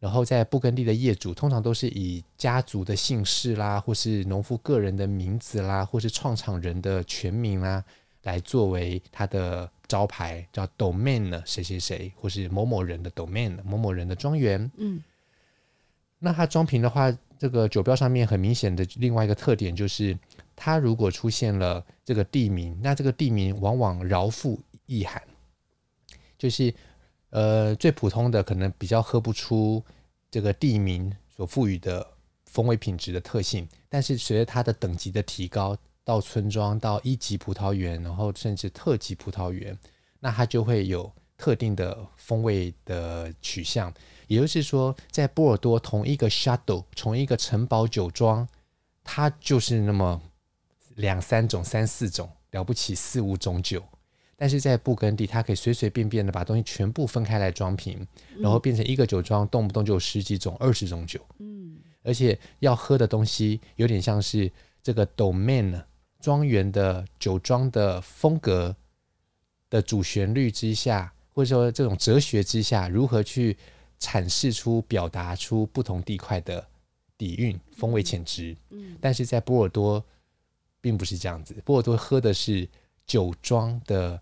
[0.00, 7.84] 然后在布根地的业主通常都是以家族的姓氏啦，或是农夫个人的名字啦，或是创厂人的全名啦，
[8.22, 14.72] 来作为他的招牌，叫 domain 呢谁谁谁，或是某某人的 domaine 某某人的庄园。
[14.78, 15.04] 嗯，
[16.18, 20.18] 那他装瓶的话，这个酒标上面很明显的另外一个特点就是。
[20.60, 25.22] 它如果出现了这个地名，那这个地名往往饶富意涵，
[26.36, 26.74] 就是
[27.30, 29.80] 呃最普通的可能比较喝不出
[30.32, 32.04] 这个地名所赋予的
[32.46, 39.78] 风味品质的特性，但是随着它的等级的提高，到村庄到一级葡萄园，然后甚至特级葡萄园，
[40.18, 43.94] 那它就会有特定的风味的取向。
[44.26, 48.48] 也就是说，在波尔多同一个 Château 同一个城堡酒庄，
[49.04, 50.20] 它就是那么。
[50.98, 53.80] 两三种、三四种，了不起四五种酒，
[54.36, 58.04] 但是在布根地，它可以随随便便的把东西全部分开来装瓶，
[58.38, 61.20] 然后变成一个酒庄，动不动就有十几种、二十种酒。
[61.38, 64.50] 嗯，而且要喝的东西有点像是
[64.82, 65.80] 这个 domaine
[66.20, 68.74] 庄园的酒庄的风格
[69.70, 73.56] 的主旋律之下，或者说这种哲学之下，如何去
[74.00, 76.66] 阐释出、表达出不同地块的
[77.16, 78.56] 底蕴、风味潜质。
[78.70, 80.04] 嗯，但是在波尔多。
[80.80, 82.68] 并不是这样子，波尔多喝的是
[83.06, 84.20] 酒庄的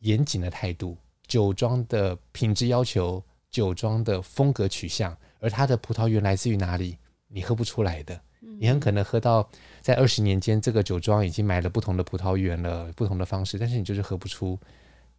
[0.00, 6.96] 严谨的态度，酒庄的品质要求，酒庄的风格取向，而它的葡萄园来自于哪里，
[7.28, 8.20] 你喝不出来的。
[8.58, 9.46] 你很可能喝到
[9.82, 14.58] 在二十年间，这个酒庄已经买了不同的葡萄园了，不同的方式，但是你就是喝不出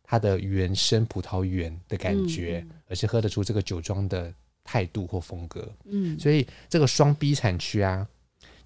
[0.01, 5.71] 它的原生葡萄园的感觉，而是喝得出这个酒庄的态度或风格。
[5.85, 8.07] 嗯，所以这个双 B 产区啊。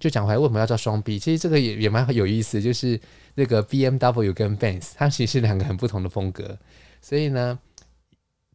[0.02, 1.16] 就讲回来，为什么要叫双 B？
[1.16, 3.00] 其实这个也也蛮有意思，就是
[3.36, 6.58] 那个 BMW 跟 Benz，它其实是两个很不同的风格。
[7.00, 7.56] 所以呢，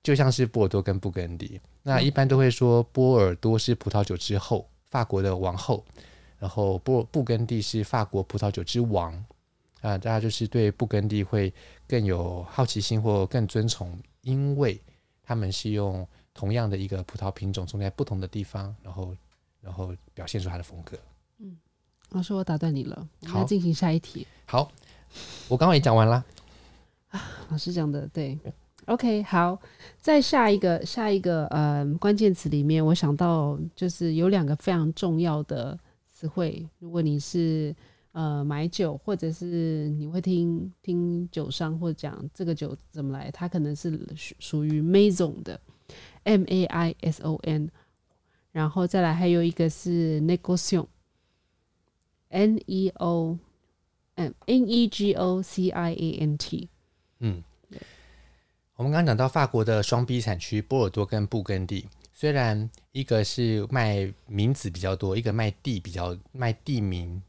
[0.03, 5.85] 就像是波尔多跟布根地，那一般都会说波尔多是葡萄酒之后，法国的王后，
[6.37, 9.13] 然后波布根地是法国葡萄酒之王
[9.79, 9.97] 啊。
[9.97, 11.53] 大家就是对布根地会
[11.87, 14.77] 更有好奇心或更尊崇，因为
[15.23, 19.15] 他们是用同样的一个葡萄品种种在不同的地方，然后
[19.61, 20.99] 然后表现出它的风格。
[22.11, 24.25] 嗯，老师，我打断你了，我们要进行下一题。
[24.45, 24.71] 好，
[25.47, 26.23] 我刚刚也讲完了。
[27.09, 28.37] 啊，老师讲的对。
[28.85, 29.59] OK，好，
[29.99, 36.65] 在下一个下一个呃关键词里面，我想到就是有两个非常重要的词汇。
[36.79, 37.75] 如果你是
[38.13, 43.99] 呃买酒，或者是你会听听酒商或者讲这个酒怎么来，它可能是
[44.39, 45.59] 属于 Maison 的
[46.23, 47.69] ，M A I S O N，
[48.53, 50.21] 然后再来还有一个是
[52.29, 53.37] Negociant，N E O
[54.15, 56.69] M N E G O C I A N T，
[57.19, 57.43] 嗯。
[58.75, 67.19] 我们刚刚讲到法国的双 B 产区波尔多跟布根地，虽然一个是卖名字比较多，一个卖地比较卖地名，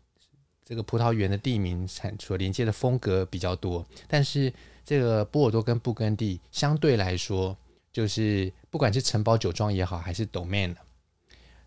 [0.63, 4.53] 这个葡萄园的地名产所连接的风格比较多，但是
[4.85, 7.57] 这个波尔多跟布根地相对来说，
[7.91, 10.77] 就是不管是承包酒庄也好，还是 domain，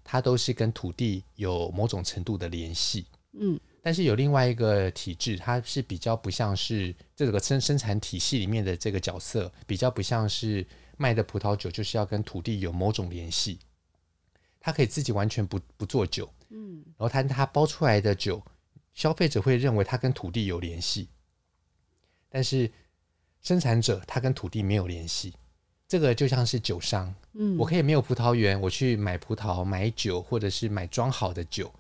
[0.04, 3.08] 它都是跟土地有某种程度的联系。
[3.34, 3.60] 嗯。
[3.84, 10.64] 但是有另外一个体制，它是比较不像是这个生生产体系里面的这个角色，比较不像是
[10.98, 13.58] 卖的葡萄酒就是要跟土地有某种联系，
[14.60, 18.40] 它可以自己完全不不做酒，嗯，然后它它包出来的酒，
[18.94, 21.10] 消费者会认为它跟土地有联系，
[22.30, 22.70] 但是
[23.42, 25.34] 生产者他跟土地没有联系，
[25.88, 31.74] 这个就像是酒商，嗯，我可以没有葡萄园，我去买葡萄买酒，或者是买装好的酒。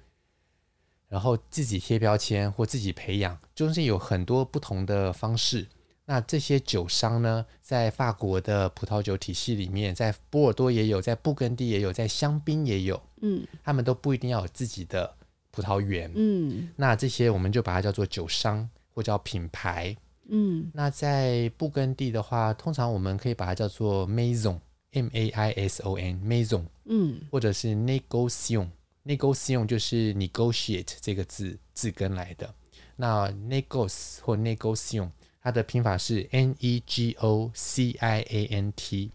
[1.11, 5.67] 然后自己贴标签或自己培养，中间有很多不同的方式。
[6.05, 13.01] 那这些酒商呢，在法国的葡萄酒体系里面，在波尔多也有，在布根地也有，在香槟也有。
[13.21, 15.13] 嗯，他们都不一定要有自己的
[15.51, 16.09] 葡萄园。
[16.15, 19.93] 嗯，那这些我们就把它叫做酒商或叫品牌。
[20.29, 26.63] 嗯，那在布根地的话，通常我们可以把它叫做 Maison，M A I S O N，Maison。
[26.85, 28.69] 嗯，或者是 Négociant。
[29.03, 32.53] Negotium 就是 negotiate 这个字字根来的。
[32.95, 35.09] 那 négoce 或 Negotium
[35.41, 39.11] 它的拼法是 n e g o c i a n t。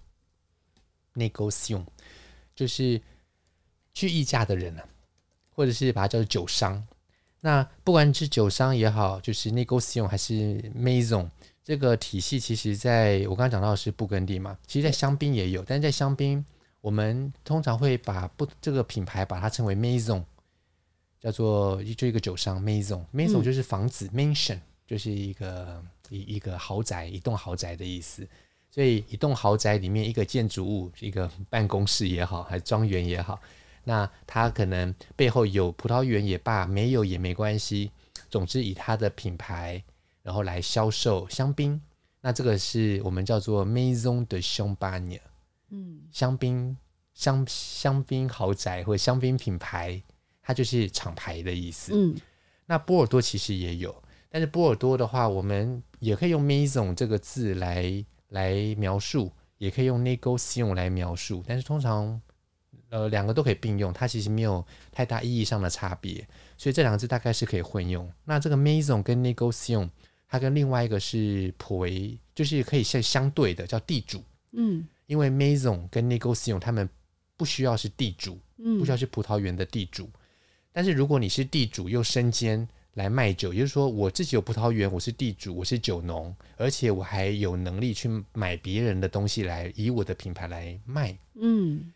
[1.14, 1.84] Negotium
[2.54, 3.00] 就是
[3.94, 4.84] 去议价的人啊，
[5.54, 6.84] 或者是把它叫做酒商。
[7.40, 10.34] 那不管是酒商也好，就是 Negotium 还是
[10.76, 11.30] maison
[11.62, 16.44] 这个体系，其实在我刚刚讲到的是布根地嘛，其实在香槟也有，但是在香槟。
[16.86, 20.22] 我们通常会把不这个品牌把它称为 Maison，
[21.18, 23.04] 叫做就一个酒商 Maison。
[23.12, 28.24] Maison 就是房子、嗯、，Mansion 就是一个一一个豪宅，一栋豪宅的意思。
[28.70, 33.40] 所以一栋豪宅里面一个建筑物，一个办公室也好，还是庄园也好，
[33.82, 37.90] 那它可能背后有葡萄园也罢，没有也没关系。
[38.30, 39.82] 总之以它的品牌，
[40.22, 41.82] 然后来销售香槟，
[42.20, 45.18] 那这个是我们叫做 Maison de Champagne。
[45.70, 46.76] 嗯，香槟
[47.14, 50.02] 香香槟豪宅或者香槟品牌，
[50.42, 51.92] 它就是厂牌的意思。
[51.94, 52.14] 嗯，
[52.66, 62.20] 那波尔多其实也有，但是波尔多的话，我们也可以用 maison 这个字来来描述，也可以用 negociant 来描述，但是通常
[62.90, 66.26] 呃两个都可以并用，它其实没有太大意义上的差别，
[66.56, 68.12] 所以这两个字大概是可以混用。
[68.24, 69.88] 那这个 maison 跟 negociant，
[70.28, 74.22] 它跟另外一个是颇为就是可以是相对的，叫地主。
[74.52, 74.86] 嗯。
[75.06, 76.88] 因为 Maison 跟 Negociant 他们
[77.36, 78.38] 不需要是地主，
[78.78, 80.04] 不需要是葡萄园的地主。
[80.04, 80.20] 嗯、
[80.72, 91.16] 但是如果你是地主又身兼来卖酒，也就是说我自己有葡萄园，我是地主，我是酒农，而且我还有能力去买别人的东西来以我的品牌来卖。
[91.34, 91.92] 嗯，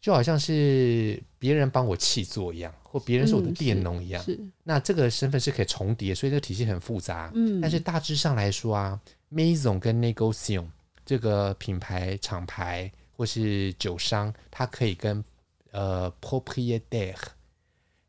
[0.00, 4.22] 就好像是别人帮我砌作一样，或别人是我的佃农一样。
[4.22, 7.32] 嗯、是，是那这个身份是可以重叠，所以这个体系很复杂。
[7.34, 9.00] 嗯，但是大致上来说啊
[9.32, 10.66] ，Maison 跟 Négociant
[11.08, 15.24] 这个品牌、厂牌或是酒商，它可以跟
[15.70, 17.18] 呃 p o p r i e t a r e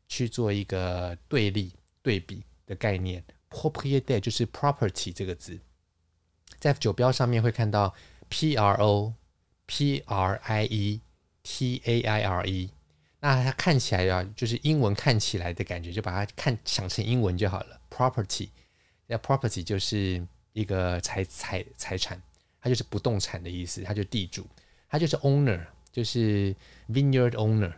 [0.06, 3.24] 去做一个对立、对比的概念。
[3.48, 5.58] p o p r i e t a r e 就是 property 这个字，
[6.58, 7.94] 在酒标上面会看到
[8.28, 9.14] p r o
[9.64, 11.00] p r i e
[11.42, 12.70] t a i r e，
[13.20, 17.80] 那它看起来啊，就是英文看起来的感觉，就把它看想成英文就好了。
[17.88, 18.50] property，
[19.06, 22.22] 那 property 就是一个财财财产。
[22.60, 24.46] 它就是不动产的意思，它就是地主，
[24.88, 26.54] 它就是 owner，就是
[26.88, 27.70] vineyard owner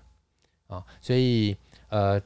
[0.66, 1.56] 啊、哦，所以
[1.88, 2.20] 呃，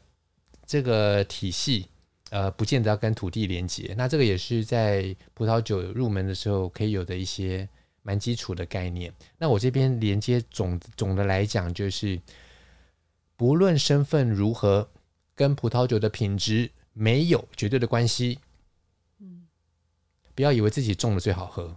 [0.64, 1.87] 这个体系
[2.31, 3.95] 呃，不见得要跟土地连接。
[3.97, 7.69] 那这个也是在葡萄酒入门的时候可以有的一些
[8.03, 9.12] 蛮基础的概念。
[9.38, 12.21] 那我这边连接总总的来讲，就是
[13.37, 14.88] 不论身份如何，
[15.35, 18.38] 跟葡萄酒的品质没有绝对的关系。
[19.19, 19.47] 嗯，
[20.35, 21.77] 不要以为自己种的最好喝。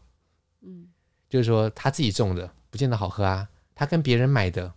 [0.61, 0.87] 嗯，
[1.29, 4.73] 就是说他自己种的不见得好喝啊，他跟别人买的，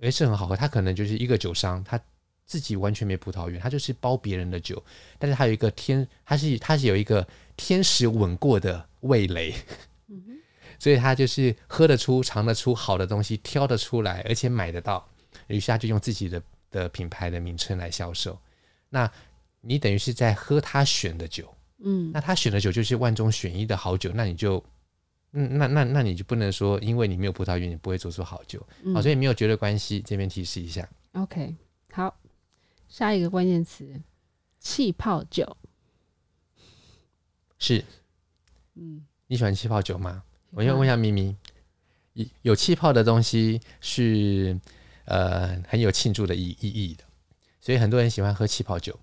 [0.00, 2.00] 诶是很好喝，他可能就是一个酒商，他
[2.46, 4.82] 自己完全没葡萄园，他就是包别人的酒，
[5.18, 9.54] 但是他有一个天，他是他是有一个天时稳过的味蕾，
[10.06, 10.38] 嗯，
[10.78, 15.06] 所以他就是喝得出、尝得出好的东西，挑得出来，而且买得到，
[15.48, 18.38] 于是他就用自己的的品牌的名称来销售。
[18.88, 19.10] 那
[19.60, 24.64] 你等于是在喝他选的酒，嗯，那他选的酒就是万中选一的好酒，那你就，
[25.32, 30.00] 嗯，那那那你就不能说，因为你没有葡萄园，你不会做出好酒，嗯好，所以没有绝对关系。
[30.00, 30.88] 这边提示一下。
[31.12, 31.54] OK，
[31.92, 32.18] 好，
[32.88, 34.00] 下一个关键词，
[34.58, 35.56] 气泡酒。
[37.58, 37.84] 是，
[38.74, 40.22] 嗯，你喜欢气泡酒吗？
[40.52, 41.36] 我先问一下咪咪，
[42.14, 44.58] 有有气泡的东西是
[45.04, 47.04] 呃很有庆祝的意意义的，
[47.60, 48.98] 所以很多人喜欢喝气泡酒。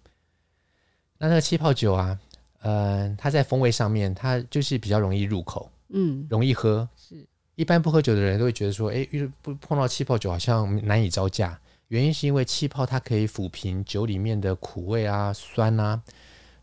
[1.19, 2.19] 那那个气泡酒啊，
[2.61, 6.87] 呃，它在风味上面，它就是比较容易入口，嗯，容易喝。
[6.97, 11.57] 是，一般不喝酒的人都会觉得说，哎，遇不碰到气泡酒好像难以招架。
[11.87, 16.01] 原因是因为气泡它可以抚平酒里面的苦味啊、酸啊。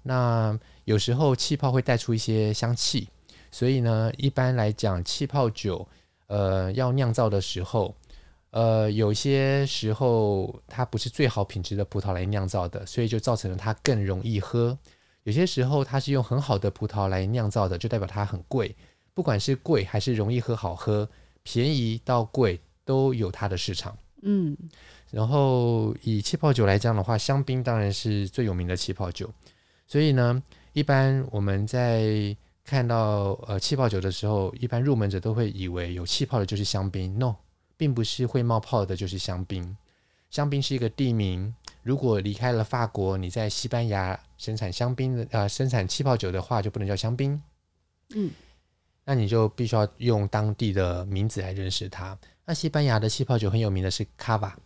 [0.03, 3.09] 那有时候气泡会带出一些香气，
[3.51, 5.89] 所以呢，一般来讲，气泡酒，
[6.27, 7.95] 呃，要酿造的时候，
[8.51, 14.77] 呃，有些时候它不是最好品质的葡萄来酿造的，所以就造成了它更容易喝。
[15.23, 18.75] 有些时候它是用很好的葡萄来酿造的，就代表它很贵。
[19.15, 21.09] 不管是贵还是容易喝、好喝，
[21.43, 23.97] 便宜到贵都有它的市场。
[24.23, 24.57] 嗯，
[25.11, 29.29] 然后以气泡酒来讲的话，香槟当然是最有名的气泡酒。
[29.87, 37.19] 所以呢，一般我们在看到呃气泡酒的时候，一般入门者都会以为有气泡的就是香槟。
[37.19, 37.35] No，
[37.77, 39.77] 并不是会冒泡的，就是香槟。
[40.31, 41.55] 香槟是一个地名。
[41.83, 47.43] 如果离开了法国，你在西班牙生产香槟的呃生产气泡酒的话，就不能叫香槟。
[48.15, 48.31] 嗯，
[49.05, 52.19] 那你就必须要用当地的名字来认识它。
[52.45, 54.57] 那西班牙的气泡酒很有名的是 Cava，C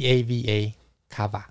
[0.00, 1.44] A V A，Cava。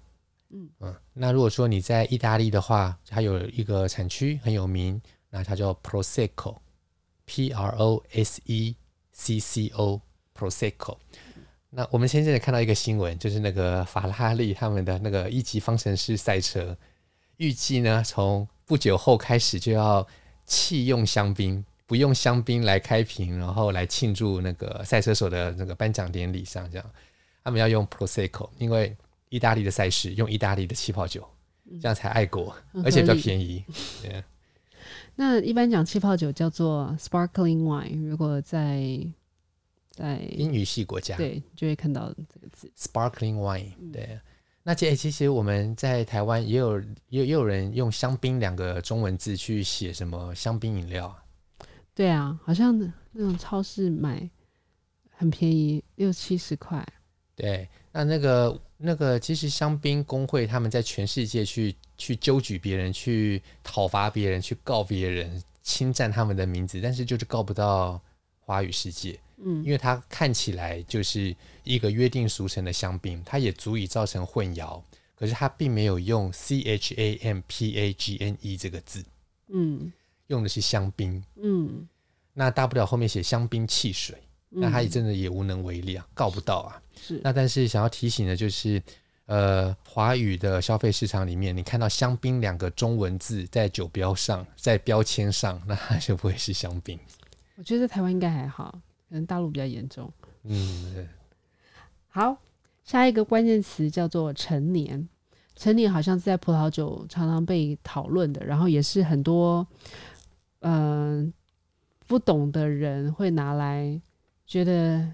[0.49, 8.75] 嗯嗯，那如果说你在意大利的话，它有一个产区很有名，那它叫 Prosecco，P R O S E
[9.11, 10.97] C C O，Prosecco。
[11.71, 16.77] 那我们前阵子看到一个新闻，就是那个法拉利他们的那个一级方程式赛车，
[17.37, 20.07] 预计呢从不久后开始就要
[20.45, 26.91] 弃用香槟，不用香槟来开瓶，然后来庆祝那个赛车手的那个颁奖典礼上，这样
[27.43, 28.95] 他们要用 Prosecco，因为
[29.29, 31.27] 意大利的赛事用意大利的气泡酒，
[31.81, 33.63] 这样才爱国，而且比较便宜。
[34.01, 34.23] 对。
[35.15, 38.99] 那一般讲气泡酒叫做 sparkling wine，如果在
[39.89, 43.71] 在英语系国家，对，就会看到这个字 sparkling wine。
[43.93, 44.19] 对，
[44.67, 51.15] 那这其实我们在台湾也有也也有人用香槟两个中文字去写什么香槟饮料。
[51.93, 52.75] 对啊，好像
[53.11, 54.27] 那种超市买
[55.11, 56.83] 很便宜，六七十块。
[57.35, 68.01] 对，那那个那个，其实香槟工会他们在全世界去去纠举别人，去讨伐别人，去告别人，侵占他们的名字，但是就是告不到
[68.39, 74.81] 华语世界，嗯，因为它看起来就是一个约定俗成的香槟，它也足以造成混淆，
[75.15, 79.03] 可是它并没有用 C H A M P A G N E 这个字，
[79.49, 79.91] 嗯，
[80.27, 81.87] 用的是香槟，嗯，
[82.33, 84.17] 那大不了后面写香槟汽水，
[84.51, 84.61] 嗯。
[84.61, 86.81] 那他也真的也无能为力啊，告不到啊。
[87.01, 87.19] 是。
[87.23, 88.81] 那但是想要提醒的就是，
[89.25, 96.97] 呃，华语的消费市场里面，你看到香槟两个中文字在酒标上，在标签上，那它就不会是香槟。
[97.55, 100.11] 我觉得在台湾应该还好，可能大陆比较严重。
[100.43, 101.07] 嗯，
[102.09, 102.37] 好，
[102.83, 105.07] 下一个关键词叫做陈年。
[105.55, 109.65] 陈年好像是在葡萄酒常常被讨论的，然后也是很多
[110.59, 111.33] 嗯、呃、
[112.07, 113.99] 不懂的人会拿来
[114.45, 115.07] 觉得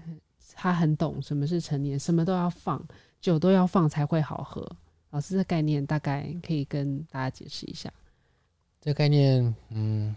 [0.54, 2.84] 他很懂什么是陈年，什么都要放，
[3.20, 4.68] 酒都要放才会好喝。
[5.10, 7.92] 老师的概念大概可以跟大家解释一下。
[8.80, 10.16] 这个概念，嗯，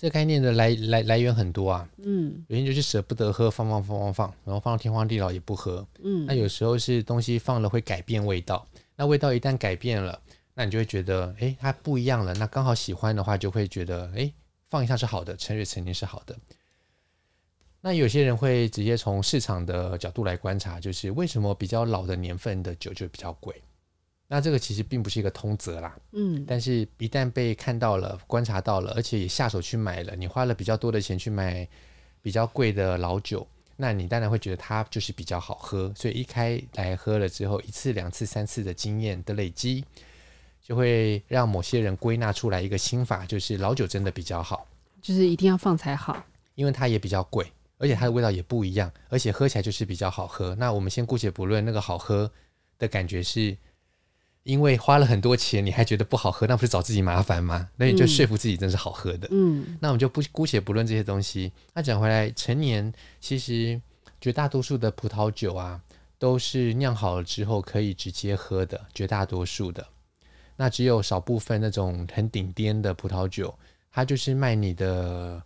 [0.00, 1.86] 这个概念的来来来源很多啊。
[1.98, 5.86] 嗯原因就是舍不得喝，放放放放放，然后放到天荒地老也不喝。
[6.02, 10.18] 嗯，那有时候是东西放了会改变味道，那味道一旦改变了，
[10.54, 12.32] 那你就会觉得，哎，它不一样了。
[12.32, 14.32] 那刚好喜欢的话，就会觉得，哎，
[14.70, 16.34] 放一下是好的，陈月陈年是好的。
[17.82, 23.54] 那有些人会直接从市场的角度来观察，就是为什么比较老的年份的酒就比较贵？
[24.32, 25.98] 那这个其实并不是一个通则啦。
[26.12, 31.66] 嗯，但是一旦被看到了、观察到了，而且也下手去买了，你花了比较多的钱去买
[32.22, 33.44] 比较贵的老酒，
[33.76, 35.92] 那你当然会觉得它就是比较好喝。
[35.96, 39.84] 所以一开来喝了之后，一次、两次、三次的经验的累积，
[40.62, 44.64] 就会让某些人归纳出来一个心法，就是老酒真的比较好，
[45.02, 46.24] 就是一定要放才好。
[46.54, 47.50] 因为它也比较贵。
[47.82, 50.54] 而且它的味道也不一样，而且喝起来就是比较好喝。
[50.56, 52.30] 那我们先姑且不论那个好喝
[52.78, 53.56] 的感觉，是
[54.42, 57.68] 因为花了很多钱，你还觉得不好喝，那不是找自己麻烦吗？
[57.76, 59.28] 那你就说服自己真是好喝的。
[59.30, 61.52] 嗯，那我们就不姑且不论这些东西。
[61.74, 63.80] 那讲回来，成年其实
[64.20, 65.80] 绝大多数的葡萄酒啊，
[66.18, 69.86] 都是酿好了之后可以直接喝的，绝大多数的。
[70.56, 73.54] 那只有少部分那种很顶尖的葡萄酒，
[73.92, 75.42] 它就是卖你的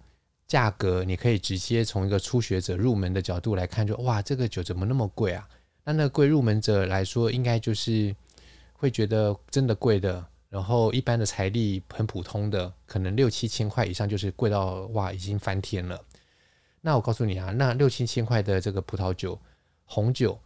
[0.47, 5.49] 价格，你可以直接从一个初学者入门的角度来看就，就哇，这个酒怎么那么贵啊？
[5.85, 8.15] 那那贵入门者来说，应该就是
[8.75, 10.25] 会觉得真的贵的。
[10.51, 16.01] 然后一般的财力很普通的，可能六七千块以上就是贵到哇，已经翻天了。
[16.81, 19.37] 那我告诉你啊，那六七千块的这个葡萄酒、
[19.85, 20.39] 红酒，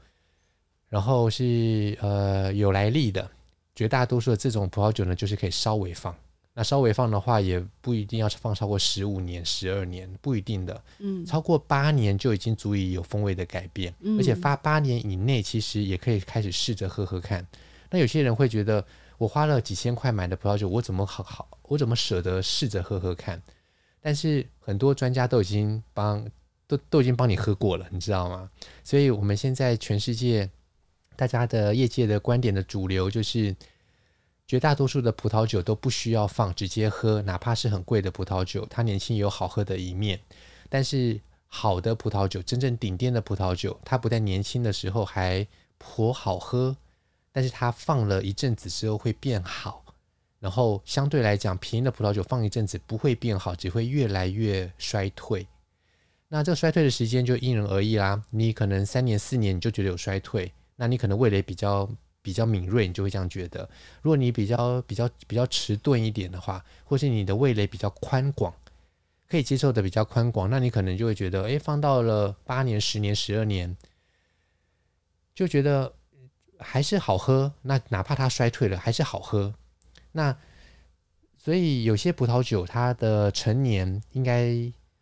[0.88, 3.30] 然后是呃有来历的，
[3.74, 6.16] 绝大多数的这种葡萄酒呢，就是可以稍微放。
[6.54, 10.82] 那稍微放的话，也不一定要放超过十五年、十二年，不一定的。
[11.00, 13.94] 嗯，超过八年就已经足以有风味的改变。
[14.00, 17.46] 嗯，而且发八年以内，其实也可以开始试着喝喝看。
[17.90, 18.84] 那有些人会觉得。
[19.18, 23.42] 我花了几千块买的葡萄酒，我怎么好好，我怎么舍得试着喝喝看？
[24.00, 26.24] 但是很多专家都已经帮，
[26.68, 28.48] 都都已经帮你喝过了，你知道吗？
[28.84, 30.48] 所以我们现在全世界
[31.16, 33.56] 大家的业界的观点的主流就是，
[34.46, 40.20] 绝大多数的葡萄酒都不需要放，直接喝，哪怕是很贵的葡萄酒，它年轻有好喝的一面。
[40.68, 45.44] 但是好的葡萄酒，真正顶尖的葡萄酒，它不但年轻的时候还
[45.76, 46.76] 颇好喝。
[47.38, 49.84] 但是它放了一阵子之后会变好，
[50.40, 55.46] 然后相对来讲，便宜的葡萄酒放一阵子不会变好，只会越来越衰退。
[56.26, 58.20] 那这个衰退的时间就因人而异啦。
[58.30, 61.88] 你可能三年四年你就觉得有衰退，那你可能味蕾比较
[62.22, 63.60] 比较敏锐，你就会这样觉得。
[64.02, 68.52] 如果你比较比较比较迟钝一点的话，或是你的味蕾比较宽广，
[69.28, 73.76] 可以接受的比较宽广，那你可能就会觉得，诶，放到了八年、十年、十二年，
[75.36, 75.94] 就觉得。
[76.58, 79.54] 还是好喝，那哪怕它衰退了，还是好喝。
[80.12, 80.36] 那
[81.36, 84.50] 所以有些葡萄酒，它的陈年应该，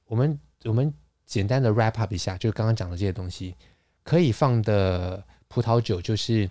[0.06, 0.92] 我们我们
[1.24, 3.54] 简单的 wrap up 一下，就是刚刚讲的这些东西，
[4.02, 6.50] 可以放的葡萄酒，就是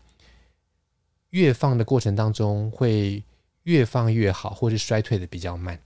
[1.30, 3.24] 越放的过程当中会
[3.64, 5.80] 越放越好，或是衰退的比较慢。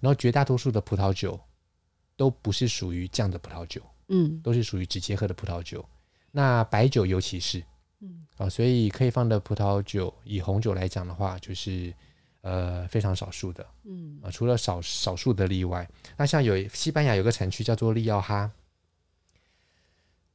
[0.00, 1.38] 然后绝大多数的葡萄酒
[2.16, 5.84] 都不是属于这样的葡萄酒，嗯，都是属于直接喝的葡萄酒。
[6.32, 7.62] 那白酒尤其是。
[8.02, 11.90] 嗯啊，所以可以放的葡萄酒，以红酒来讲的话，就是
[12.42, 15.88] 呃非常少数的，嗯啊，除了少少数的例外。
[16.18, 18.50] 那像有西班牙有个产区叫做利奥哈，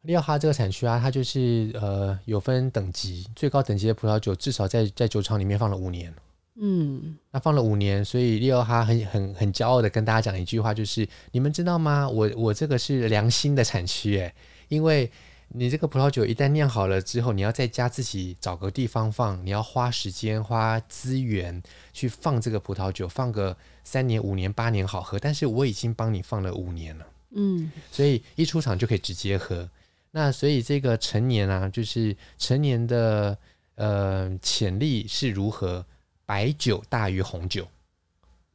[0.02, 6.12] 利奥哈这个产区啊，它就是呃有分等级，最高等级的葡萄酒至少在在酒厂里面放了五年，
[6.56, 12.10] 嗯，那放了五年，所以利奥哈很很很骄傲的跟大家讲一句话，就是你们知道吗？
[12.10, 14.34] 我我这个是良心的产区，哎，
[14.68, 15.12] 因为。
[15.54, 25.20] 你这个葡萄酒一旦酿好了之后，你要在家自己找个地方放，你要花时间、花资源去放这个葡萄酒，放个三年、五年、八年好喝。
[25.20, 29.70] 但是我已经帮你放了五年了，嗯，所以一出厂就可以直接喝。
[30.12, 33.38] 那所以这个成年啊，就是成年的
[33.76, 35.86] 呃潜力是如何？
[36.26, 37.68] 白酒大于红酒，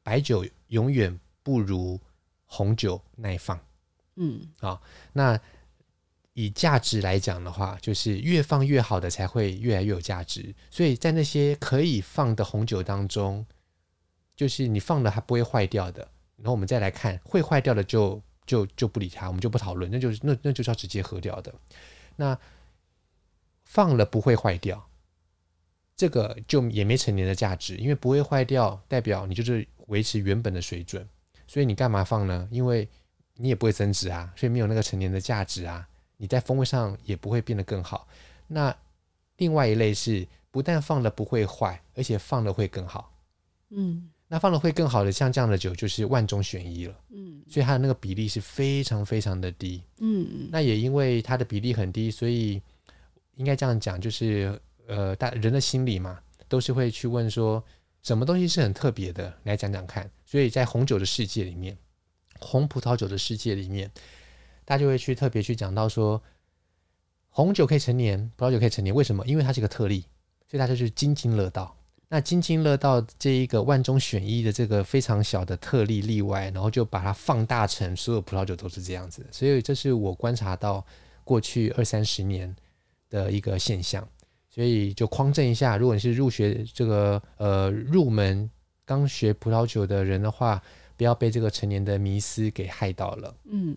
[0.02, 2.00] 白酒永远不如
[2.46, 3.60] 红酒耐放。
[4.14, 4.80] 嗯，好，
[5.12, 5.38] 那。
[6.38, 10.54] 以价值来讲的话，就是越放越好的才会越来越有价值。
[10.70, 13.46] 所以在那些可以放的红酒当中，
[14.36, 16.06] 就是你放了还不会坏掉的。
[16.36, 21.54] 然后我们再来看会坏掉的就，就就不理它，我们就不讨论，那就是那那就是要直接喝掉的。
[22.16, 22.38] 那
[23.64, 24.86] 放了不会坏掉，
[25.96, 31.08] 这个就也没成年的价值，因为不会坏掉，代表你就是维持原本的水准。
[31.46, 32.46] 所以你干嘛放呢？
[32.50, 32.86] 因为
[33.36, 35.88] 你也不会增值啊，所以没有那个成年的价值啊。
[36.16, 38.08] 你在风味上也不会变得更好。
[38.46, 38.74] 那
[39.36, 43.12] 另外一类是不但放了不会坏，而且放了会更好。
[43.70, 46.94] 嗯，那放了会更好的，像这样的酒就是万中选一了。
[47.10, 49.82] 嗯，所以它的那个比例是非常非常的低。
[49.98, 52.62] 嗯，那也因为它的比例很低，所以
[53.34, 57.62] 应该这样讲，就是呃，大人的心理嘛，都是会去问说，
[58.02, 60.08] 什么东西是很特别的，来讲讲看。
[60.24, 61.76] 所以在红酒的世界里面，
[62.38, 63.90] 红葡萄酒的世界里面。
[64.66, 66.20] 大家就会去特别去讲到说，
[67.30, 69.24] 红酒可以成年，葡萄酒可以成年，为什么？
[69.26, 70.00] 因为它是个特例，
[70.50, 71.74] 所以大家就津津乐道。
[72.08, 79.26] 那津津乐道这一个万中选一的这个非常小的特例例外，然后就把它放大成所有葡萄酒都是这样子。
[79.30, 80.84] 所以这是我观察到
[81.24, 82.54] 过去二三十年
[83.08, 84.06] 的一个现象。
[84.48, 88.48] 所以就匡正一下，如果你是入学这个呃入门
[88.84, 90.62] 刚学葡萄酒的人的话，
[90.96, 93.34] 不要被这个成年的迷思给害到了。
[93.44, 93.76] 嗯。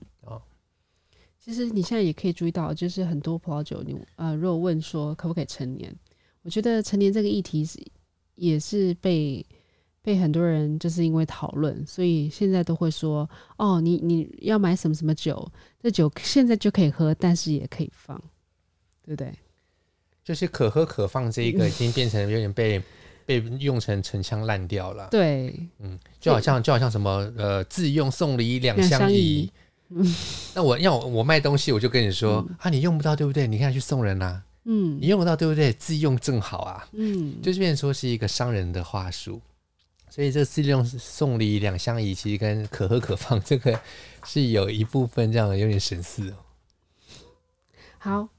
[1.49, 5.91] 其实你现在也可以注意到，就是很多葡萄酒，你呃，如果问说可不可以成年，
[6.43, 7.79] 我觉得成年这个议题是
[8.35, 9.43] 也是被
[10.03, 13.27] 被很多人就是因为讨论，所以现在都会说
[13.57, 18.15] 哦，你你要买什么什么酒，这酒现在就可以喝，但是也可以放，
[19.01, 19.33] 对不对？
[20.23, 22.79] 就是可喝可放这一个已经变成有点被
[23.25, 25.07] 被用成陈腔烂调了。
[25.09, 29.51] 对，嗯，就好像就好像什么呃自用送礼两相宜。
[29.89, 30.15] 嗯，
[30.55, 33.47] 那我要我，我卖东西，我就跟你说、嗯、啊，你用不到对不对？
[33.47, 34.43] 你看去送人啊。
[34.65, 35.73] 嗯，你用得到对不对？
[35.73, 36.87] 自用正好啊。
[36.93, 39.41] 嗯，就是变成说是一个商人的话术。
[40.09, 43.79] 所以这自用送礼两相宜，其实跟可喝可放这个
[44.23, 46.35] 是有一部分这样有点神似哦。
[47.97, 48.29] 好。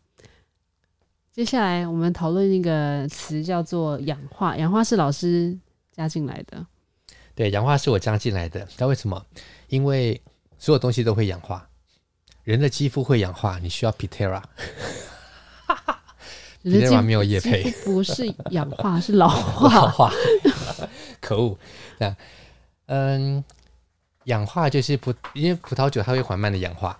[1.32, 5.56] 接下来我们讨论一个词叫做氧化，氧化是老师
[5.92, 6.66] 加进来的。
[7.36, 8.60] 对，氧化是我加进来的。
[8.66, 9.24] 知道为什么？
[9.68, 10.20] 因为
[10.60, 11.68] 所有东西都会氧化，
[12.44, 14.40] 人的肌肤会氧化，你需要 Pitera。
[16.62, 19.74] Pitera 没有叶配，不是氧化，是老化。
[19.74, 20.12] 老化，
[21.20, 21.58] 可恶！
[21.98, 22.16] 那
[22.86, 23.42] 嗯，
[24.26, 26.96] 氧化就是葡，因为葡萄酒它会缓慢的氧化，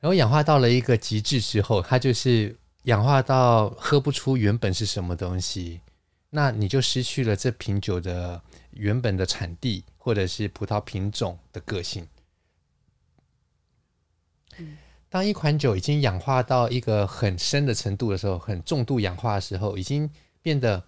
[0.00, 2.54] 然后氧化到了一个极致之后，它就是。
[2.86, 5.80] 氧化到喝不出原本是什么东西，
[6.30, 12.04] 那你就失去了这瓶酒的原本的产地或者是葡萄品种的个性。
[15.08, 20.08] 当一款酒已经氧化到一个很深的程度的时候，很重度氧化的时候，已经
[20.40, 20.82] 变得，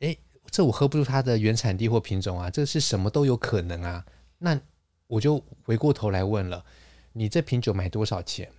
[0.00, 0.16] 哎，
[0.50, 4.04] 这我喝不出它的原产地或品种啊，这是什么都有可能啊。
[4.38, 4.60] 那
[5.06, 6.64] 我就回过头来问了，
[7.12, 8.50] 你这瓶酒买多少钱？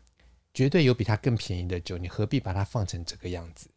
[0.54, 3.70] 绝对有比它更便宜的酒，你何必把它放成这个样子？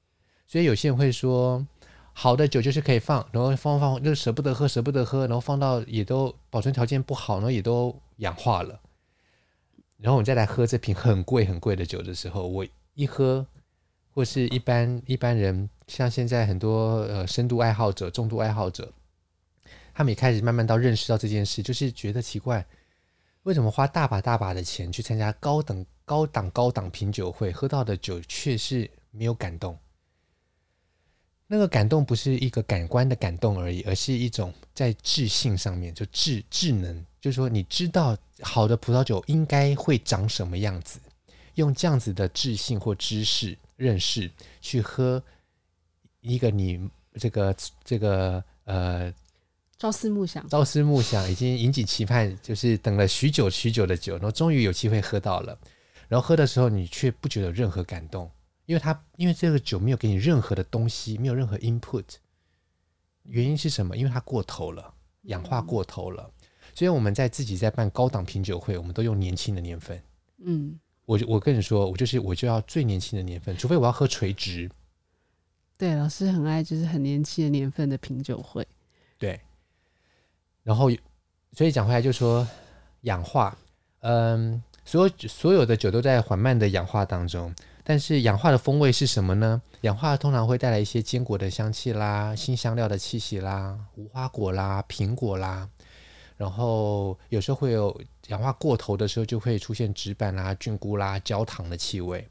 [0.47, 1.67] 所以有些人会说，
[2.13, 8.81] 好的酒就是可以放，然后放放就舍不得喝，舍不得喝，然后放到也都保存条件不好，然后也都氧化了。
[10.01, 13.47] 然后我们再来喝这瓶很贵很贵的酒的时候，我一喝，
[14.11, 18.93] 或是一般一般人，像现在很多呃深度爱好者、重度爱好者，
[19.95, 22.67] 他们也开始慢慢到认识到这件事，就是觉得奇怪，
[23.43, 25.85] 为什么花大把大把的钱去参加高等。
[26.11, 29.79] 高档高档品酒会喝到的酒却是没有感动，
[31.47, 40.99] 那个感动不是一个感官的感动而已，而是一种在智性上面就智智能，就是说你知道好的葡萄酒应该会长什么样子，
[41.55, 44.31] 用这样子的智性或知识认识
[44.61, 45.23] 去喝
[46.21, 49.13] 一个你这个这个呃。
[49.79, 55.59] 朝思暮想，朝思暮想，已经引颈期盼，就是等了许久许久的酒，然后终于有机会喝到了。
[56.07, 58.31] 然后喝的时候，你却不觉得有任何感动，
[58.67, 62.05] 因为它因为这个酒没有给你任何的东西，没有任何 input。
[63.23, 63.97] 原因是什么？
[63.97, 66.31] 因为它过头了，氧化过头了。
[66.75, 70.01] 所以我们在自己在办高档品酒会，我们都用年轻的年份。
[70.45, 74.71] 嗯，我我跟你说，我就是我就要最年轻的年份，除非我要喝垂直。
[75.79, 78.67] 对，老师很爱就是很年轻的年份的品酒会。
[79.19, 79.41] 对。
[80.63, 80.91] 然后，
[81.53, 82.47] 所以讲回来就说
[83.03, 83.57] 氧化，
[84.01, 84.63] 嗯。
[84.83, 87.55] 所有所有的酒都在缓慢的氧化当中，
[87.85, 89.63] 但是氧化的风味是什么呢？
[89.83, 95.69] 氧化通常会带来一些坚果的香气啦、新香料的气息啦、无花果啦、苹果啦，
[96.41, 97.95] 然后有时候会有
[98.29, 102.27] 氧化过头的时候，就会出现纸板啦、菌菇啦、焦糖的气味。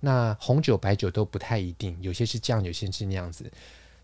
[0.00, 3.50] 那红酒、白酒都不太一定，有些是这样，有些是那样子。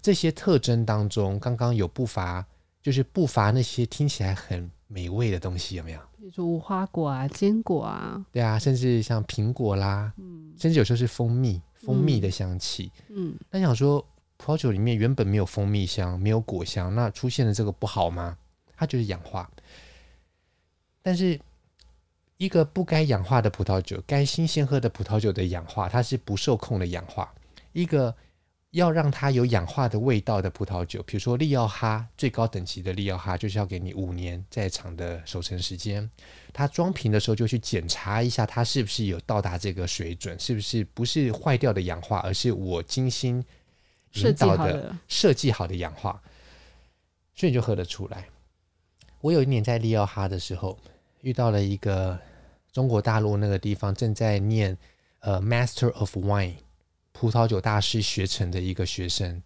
[0.01, 2.43] 这些特征当中，刚刚有不乏，
[2.83, 6.01] 就是不乏那些听起来很美味的东西，有没有？
[6.19, 14.03] 比如说无花果啊，坚果啊，对啊，甚至像苹果啦，嗯，甚至有时候是蜂蜜，蜂蜜的香气，嗯，那想说
[14.39, 18.39] 葡萄酒里面原本没有蜂蜜香，没有果香，那出现了这个不好吗？
[18.81, 19.49] 它就是氧化。
[21.03, 21.39] 但是
[22.39, 27.31] 一个不该氧化的葡萄酒，该新鲜喝的葡萄酒的氧化，它是不受控的氧化。
[27.73, 28.15] 一个
[28.71, 36.11] 要让它有氧化的味道的葡萄酒，比如说利奥哈最高等级的利奥哈，就是要给你五年在场的守成时间。
[36.53, 43.45] 它装瓶的时候就去检查一下，它是不是有到达这个水准，是不是不是坏掉的氧化，而是我精心
[44.15, 46.23] 引导的设计好的氧化，
[47.35, 48.27] 所以你就喝得出来。
[49.21, 50.79] 我有一年在利奥哈的时候，
[51.21, 52.19] 遇到了一个
[52.73, 54.77] 中国大陆那个地方正在念
[55.21, 56.55] 呃 Master of Wine。
[57.13, 59.43] 葡萄酒大师学成的一个学生，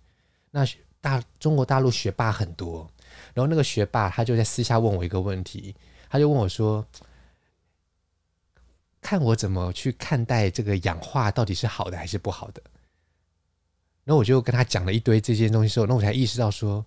[0.52, 0.64] 那
[1.00, 2.88] 大中国大陆学霸很多，
[3.32, 5.74] 然后那个学霸他就在私下问我一个问题，
[6.08, 6.86] 他就问我说
[9.02, 12.62] ：“看我怎么去看待这个氧化到底是好的还是不好的？”
[14.04, 16.84] 然后我就跟他讲了一堆这些东西之后，那我才意识到说，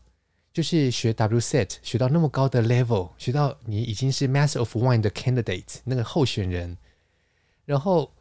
[0.57, 6.77] 就是学 WSET 学到那么高的 level，学到你已经是 Master of Wine 的 candidate 那个候选人，
[7.65, 8.11] 然后。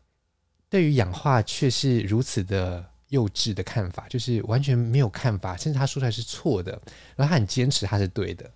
[0.69, 6.73] 对于氧化却是如此的幼稚的看法，就是完全没有看法，甚至他说出来是错的，
[7.15, 8.51] 然后他很坚持他是对的。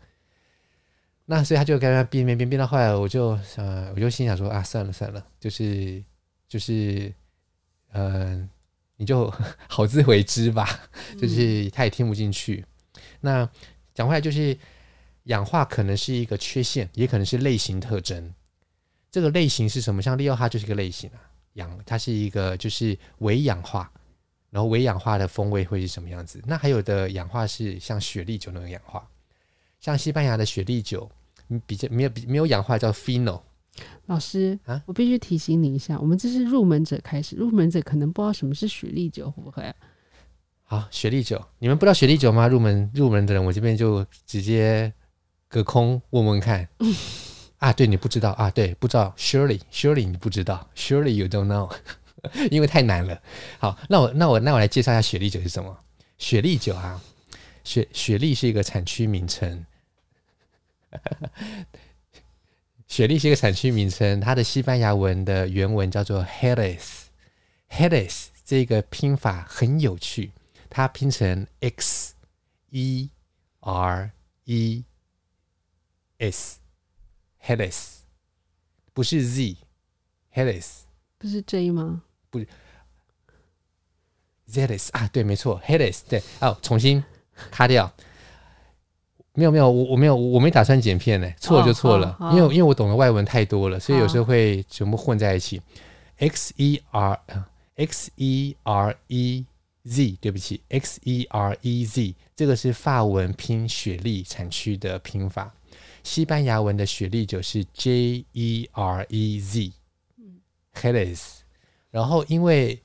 [1.25, 6.03] 那所以他就跟他变变变变到后来，我就呃，我就心想说啊，算了算了，就是
[6.49, 7.15] 就是
[7.93, 8.49] 嗯、呃，
[8.97, 9.33] 你就
[9.69, 10.81] 好自为之吧，
[11.17, 12.65] 就是他也听不进去。
[13.21, 13.51] 嗯、那
[13.95, 14.57] 讲回来，就是
[15.25, 18.33] 氧化可能是一个缺陷，也可能是类型特征。
[19.11, 20.01] 这个类型是什么？
[20.01, 21.21] 像利奥哈就是一个类型啊，
[21.55, 23.91] 氧它是一个就是微氧化，
[24.51, 26.41] 然后微氧化的风味会是什么样子？
[26.47, 29.07] 那还有的氧化是像雪莉酒那种氧化，
[29.81, 31.11] 像西班牙的雪莉酒，
[31.67, 33.41] 比较没有没有氧化叫 Fino。
[34.07, 39.75] 老师啊，我必须提醒你一下，我们这是入门者开始，入门者可能不知道什么是雪莉酒，会不会？
[40.71, 42.47] 好，雪莉酒，你们不知道雪莉酒吗？
[42.47, 44.93] 入门入门的人，我这边就直接
[45.49, 46.69] 隔空问问看。
[47.59, 51.69] 啊，对，你不知道啊，对，不知道，Surely，Surely 你不知道，Surely you don't know，
[52.53, 53.21] 因为太难了。
[53.59, 55.77] 好，那我那我那我来介绍一下雪莉酒是什么？
[56.19, 57.03] 雪莉酒啊，
[57.65, 59.67] 雪雪莉是一个产区名称。
[62.87, 67.07] 雪莉是一个产区名称，它的西班牙文的原文叫做 Jerez。
[67.69, 70.31] Jerez 这个拼法很有趣，
[70.71, 72.15] 它拼成 X
[72.71, 73.11] E
[73.61, 74.13] R
[74.47, 74.85] E
[76.19, 76.59] S。
[77.43, 77.95] Jerez
[78.93, 80.83] 不是 Z，Jerez
[81.19, 82.03] 不是 J 吗？
[82.29, 82.47] 不是
[84.49, 87.03] Zelis 啊，对，没错，Jerez 对，哦，重新
[87.51, 87.93] 卡掉。
[89.33, 95.61] 没有没有，我我没有，我没打算剪片呢，错就错了，哦、因为因为我懂得外文太多了，所以有时候会全部混在一起。
[96.19, 97.19] X E R
[97.77, 99.47] X E R E
[99.85, 105.55] Z，对不起，X E R E Z，这个是法文拼雪莉产区的拼法，
[106.03, 109.73] 西班牙文的雪莉酒是 J E R E Z，
[110.19, 110.41] 嗯
[110.75, 111.21] ，Jerez
[111.91, 112.83] 然后因为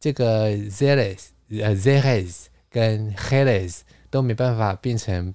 [0.00, 3.80] 这个 Jerez 呃 Jerez 跟 Jerez
[4.10, 5.34] 都没办法变成。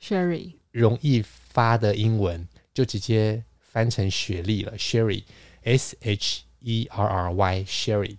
[0.00, 8.16] Sherry 容易发的英文就直接翻成雪莉了，Sherry，S H E R R Y，Sherry。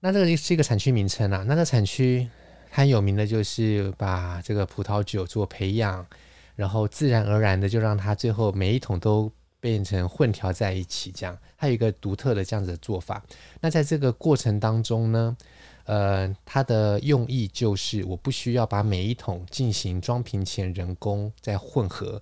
[0.00, 1.44] 那这个是一个产区名称啊。
[1.46, 2.28] 那个产区
[2.70, 6.06] 它有名的就是把这个葡萄酒做培养，
[6.54, 13.24] 然后自然而然的就让它最后每一桶都变成混调在一起，这样它有一个独特的这样子的做法。
[13.60, 15.36] 那在这个过程当中呢，
[15.84, 22.20] 呃，它的用意就是，我不需要把每一桶进行装瓶前人工再混合，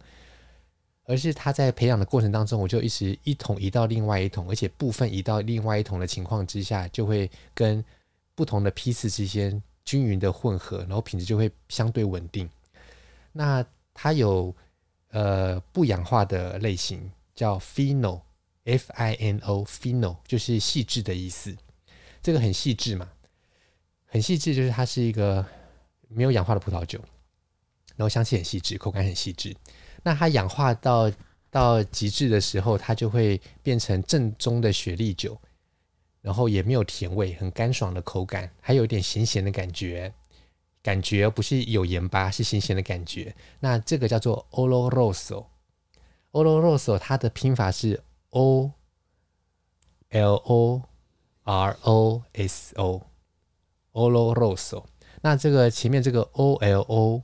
[1.04, 7.84] 而是它在培养的过程当中，我就一直一桶移到另外一桶，而且部分移到另外一桶的情况之下，就会跟
[8.34, 12.48] 不同的批次之间均匀的混合，然后品质就会相对稳定。
[13.32, 14.54] 那它有
[15.10, 21.54] 呃不氧化的类型，叫 Fino，F-I-N-O，Fino 就是细致的意思，
[22.22, 23.08] 这个很细致嘛。
[24.06, 25.44] 很细致，就是它是一个
[26.08, 27.00] 没有氧化的葡萄酒，
[27.96, 29.54] 然后香气很细致，口感很细致。
[30.04, 31.10] 那它氧化到
[31.50, 35.36] 到极致的时候，它就会变成正宗的雪莉酒，
[36.20, 40.14] 然后也没有甜味，很干爽的口感，还有一点咸咸的感觉，
[40.82, 43.34] 感觉不是有盐巴，是咸咸的感觉。
[43.58, 48.00] 那这个叫做 Oloroso，Oloroso 它的拼法是
[48.30, 48.70] O
[50.10, 50.82] L O
[51.42, 53.02] R O S O。
[53.92, 54.84] Oloroso，
[55.22, 57.22] 那这个前面这个 O L O，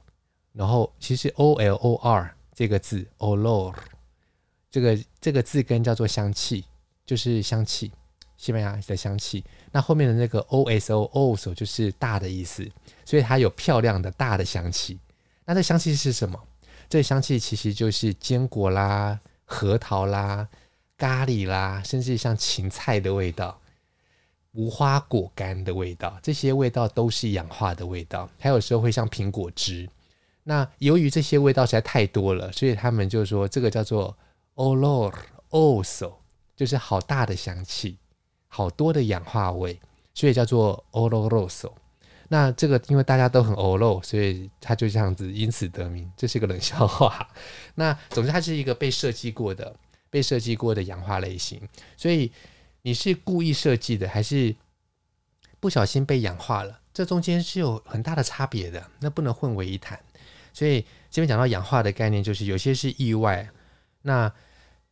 [0.52, 3.74] 然后其实 O L O R 这个字 Olor，
[4.70, 6.62] 这个这个字根叫做香气，
[7.06, 7.90] 就是香气，
[8.36, 9.42] 西班牙的香气。
[9.72, 12.70] 那后面的那个 O S O Oso 就是大的意思，
[13.06, 15.00] 所以它有漂亮的大的香气。
[15.46, 16.38] 那这香气是什么？
[16.90, 20.46] 这香气其实就是坚果啦、核桃啦、
[20.98, 23.58] 咖喱啦，甚至像芹菜的味道。
[24.52, 29.88] 无花果干的味道，这些味道都是氧化的味道，还有时候会像苹果汁。
[30.50, 34.18] 那由于这些味道实在太多了，所以他们就说这个叫做
[34.56, 36.12] oloroso，
[36.56, 37.96] 就是好大的香气，
[38.48, 39.78] 好多的氧化味，
[40.12, 41.70] 所以叫做 oloroso。
[42.26, 47.28] 那这个因为大家都很 olo，所以它就这样子因此得名，这是一个冷笑话。
[47.76, 49.76] 那总之它是一个被设计过的、
[50.10, 51.62] 被设计过的氧化类型，
[51.96, 52.32] 所以。
[52.82, 54.56] 你是故意设计的，还是
[55.60, 56.80] 不小心被氧化了？
[56.94, 60.00] 这中间是有很大的差别的，那不能混为一谈。
[60.52, 63.48] 所以这边讲到氧化的概念，就是有些是意外，
[64.02, 64.32] 那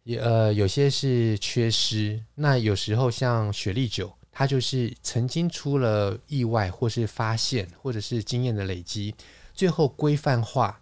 [0.05, 2.23] 也呃有些是缺失。
[2.35, 9.15] 那有时候像雪莉酒，它就是曾经出了意外，或是发现，或者是经验的累积，
[9.55, 10.81] 最后规范化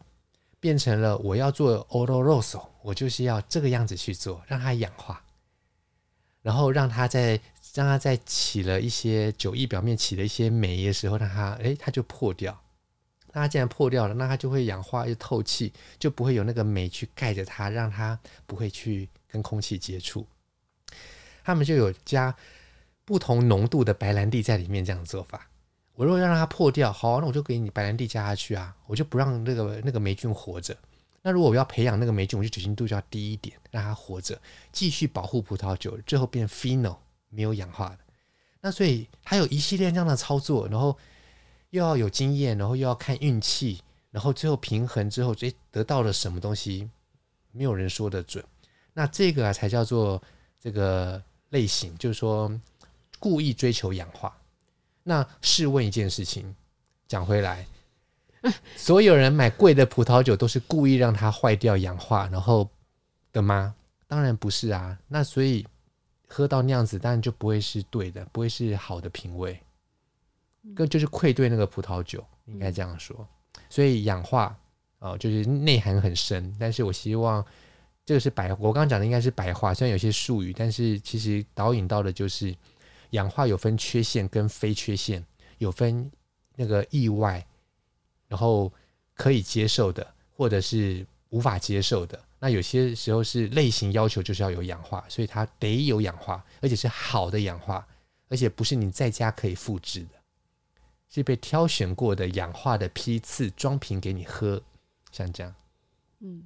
[0.60, 5.22] 变成了我要做 Oloroso，我就是要这个样子去做，让它氧化。
[6.42, 7.40] 然后让它在
[7.74, 12.56] 让它在起了一些酒液表面起了一些霉的时候，让它诶，它就破掉。
[13.36, 20.26] 那它既然破掉了，那它就会氧化又透气，就不会有那个霉去盖着它，让它不会去跟空气接触。
[21.44, 22.34] 他们就有加
[23.04, 25.46] 不同浓度的白兰地在里面这样的做法。
[25.96, 30.74] 我如果要让它破掉，好，那我就给你白兰地加下去啊，我就不让那个那个霉菌活着。
[31.20, 34.40] 那如果我要培养那个霉菌，我就酒精度就要低一点，让它活着，
[34.72, 36.96] 继续保护葡萄酒，最后变 fino
[37.28, 37.98] 没有氧化的。
[38.62, 40.96] 那所以它有一系列这样的操作，然后
[41.70, 46.88] 又要有经验，然后又要看运气，然后最后平衡之后，最，得到了什么东西，
[47.52, 48.44] 没有人说得准。
[48.92, 50.22] 那这个啊才叫做
[50.60, 52.50] 这个类型，就是说
[53.18, 54.36] 故意追求氧化。
[55.02, 56.54] 那试问一件事情，
[57.06, 57.66] 讲回来，
[58.74, 62.68] 所有人买贵的葡萄酒都是故意让它坏掉、氧化，然后
[63.32, 63.74] 的吗？
[64.08, 64.98] 当然不是啊。
[65.08, 65.66] 那所以
[66.26, 69.60] 喝到那样子，当然就不会是对的，不会是好的品味，
[70.74, 73.26] 更就是愧对那个葡萄酒，应该这样说。
[73.68, 74.56] 所以氧化
[74.98, 76.54] 哦，就是内涵很深。
[76.58, 77.44] 但是我希望
[78.04, 82.54] 这个是白，我刚刚讲的应该是白话，虽然有些术语，但是其实导引到的就是。
[83.10, 85.24] 氧化有分缺陷跟非缺陷，
[85.58, 86.10] 有分
[86.56, 87.46] 那个意外，
[88.26, 88.70] 然后
[89.14, 90.04] 可以接受的，
[90.36, 92.20] 或者是无法接受的。
[92.40, 97.86] 那有些时候是类型要求就是要有氧化，所以它得有氧化，而且是好的氧化，
[98.28, 100.15] 而且不是你在家可以复制的，
[101.08, 104.62] 是被挑选过的氧化的批次装瓶给你喝，
[105.10, 105.54] 像这样。
[106.20, 106.44] 嗯，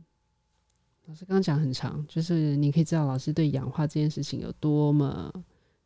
[1.07, 5.33] 老师刚刚讲很长，就是你可以知道老师对氧化这件事情有多么。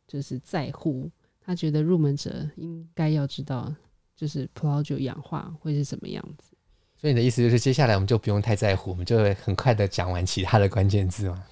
[0.07, 1.09] 就是在乎，
[1.41, 3.73] 他觉得入门者应该要知道，
[4.15, 6.55] 就是葡萄酒氧化会是什么样子。
[6.95, 11.43] 所以你的意思就是，接下来我们就不用太在乎，我们就会很快的讲完其他的关键字吗？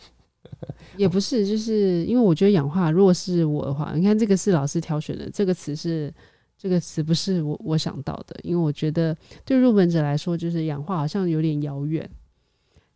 [0.97, 6.13] 也不是，就是因为我觉得氧化，如果是我的话，你看这个是老师挑选的，这个词是
[6.57, 12.09] 这个词不是我我想到的，因为我觉得对入门者来说，就是氧化好像有点遥远。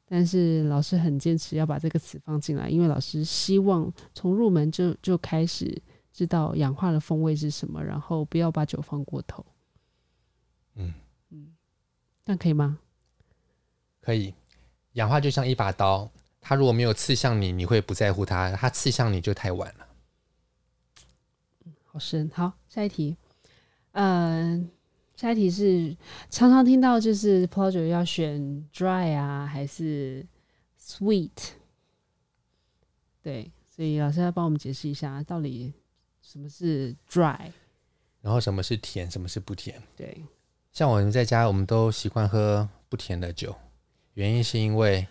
[0.10, 5.82] 但是老师很坚持要把这个词放进来，因为老师希望从入门就就开始
[6.14, 9.46] 知道氧化的风味是什么，然后不要把酒放过头。
[10.76, 10.94] 嗯
[11.30, 11.54] 嗯，
[12.24, 12.80] 那可以吗？
[14.00, 14.34] 可以，
[14.94, 19.88] 氧化就像一把刀，它如果没有刺向你，你会不在乎它；它刺向你就太晚了。
[21.84, 22.32] 好深。
[22.34, 23.18] 好，下一题。
[23.98, 24.70] 嗯、呃。
[25.18, 25.98] 下一题是
[26.30, 28.40] 常常听到，就是葡萄酒要选
[28.72, 30.24] dry 啊，还是
[30.80, 31.32] sweet？
[33.24, 35.74] 对，所以老师要帮我们解释一下，到底
[36.22, 37.52] 什么是 dry，
[38.22, 39.82] 然后什么是甜，什么是不甜？
[39.96, 40.24] 对，
[40.72, 43.56] 像我们在家，我们都习惯喝不甜的酒，
[44.14, 45.08] 原因是因为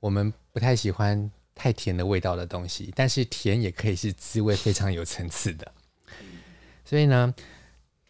[0.00, 5.72] 我们不太喜欢太甜的味道的东西，但是甜也可以是滋味非常有层次的，
[6.94, 7.34] 所以呢。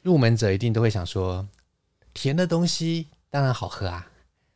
[0.02, 1.48] 入门者一定都会想说，
[2.12, 4.06] 甜的东西当然好喝啊，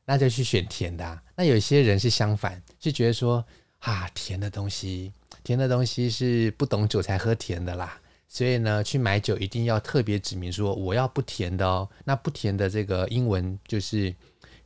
[0.04, 1.22] 那就去选甜的啊。
[1.34, 3.42] 那有些人是相反，是觉得说
[3.78, 5.10] 啊，甜的东西，
[5.42, 7.98] 甜的东西是不懂酒才喝甜的啦。
[8.28, 11.88] 所以呢，去买酒一定要特别指明说我要不甜的哦。
[12.04, 14.14] 那不甜的这个英文就是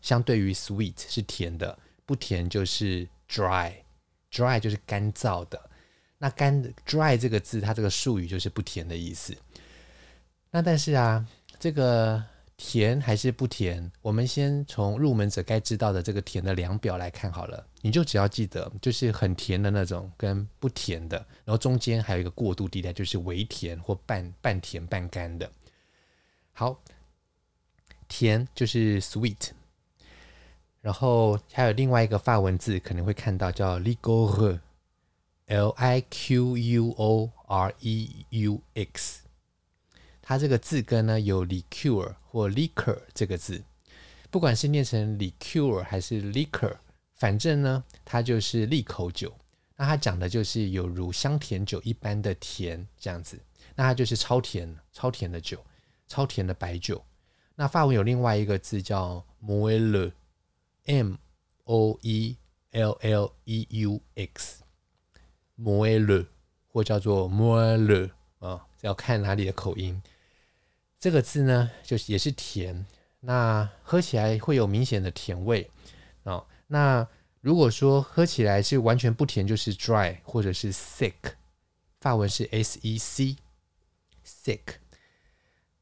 [0.01, 5.71] 相对于 sweet 是甜的，不甜就是 dry，dry 就是干燥的。
[6.19, 9.33] 那干 dry 这个字，它这个术语就是不甜的意思。
[10.55, 11.27] 那但是啊，
[11.59, 12.23] 这个
[12.59, 13.91] 甜还是不甜？
[14.03, 17.67] 我们先从入门者该知道的这个甜的量表来看好了。
[17.81, 25.51] 你就只要记得，就是很甜的那种跟不甜的，然后中间还有一个过渡地带，就是微甜或半半甜半干的。
[26.53, 26.79] 好，
[28.07, 29.53] 甜就是 sweet，
[30.83, 39.23] 然后还有另外一个法文字可能会看到叫 liquor，l i q U O R E U X。
[40.33, 43.63] 它这个字根呢，有 liqueur 或 liquor 这个字，
[44.31, 46.75] 不管是念成 liqueur 还是 liquor，
[47.17, 49.31] 反正呢，它就是利口酒。
[49.77, 53.39] 那它讲的就是有如香甜酒一般的甜这样子，
[53.75, 55.63] 那它就是超甜、超甜的酒，
[56.09, 57.05] 超甜的白酒。
[57.55, 61.17] 那法文有另外一个字叫 moelleux，M
[61.65, 62.39] O E
[62.71, 66.27] L L E U X，moelleux
[66.69, 68.09] 或叫做 moelleux
[68.39, 70.03] 啊，要看哪里的口音。
[71.03, 72.87] 这个字呢，就是也是甜，
[73.19, 75.69] 那喝起来会有明显的甜味
[76.23, 76.47] 哦。
[76.69, 77.05] 那
[77.41, 81.13] 如果说喝起来是完全不甜，就是 dry 或者是 sick，
[82.01, 83.41] 发文是 s-e-c，sick。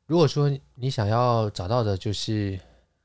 [0.07, 2.59] 如果说你想要找到的就是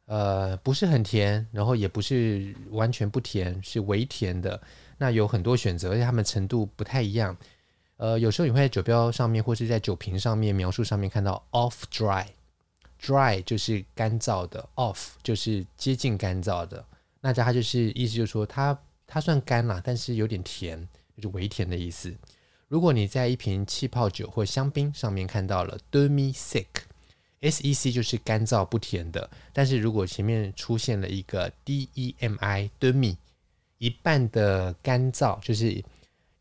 [0.06, 4.62] 呃不是很甜，然后也不是完全不甜，是微甜的，
[4.98, 7.36] 那有很多选择，而且它们程度不太一样。
[7.98, 16.86] 呃，有时候你会在酒标上面或是在酒瓶上面描述上面看到 off dry，dry 就是干燥的，off 就是接近干燥的。
[17.22, 18.78] 那它就是意思就是说它
[19.08, 20.78] 它算干啦，但是有点甜，
[21.16, 22.14] 就是微甜的意思。
[22.68, 33.16] 如果你在一瓶气泡酒或香槟上面看到了 demi sec，S E C 就是干燥不甜的，但是如果前面出现了一个 D E M I demi，
[33.78, 35.82] 一半的干燥，就是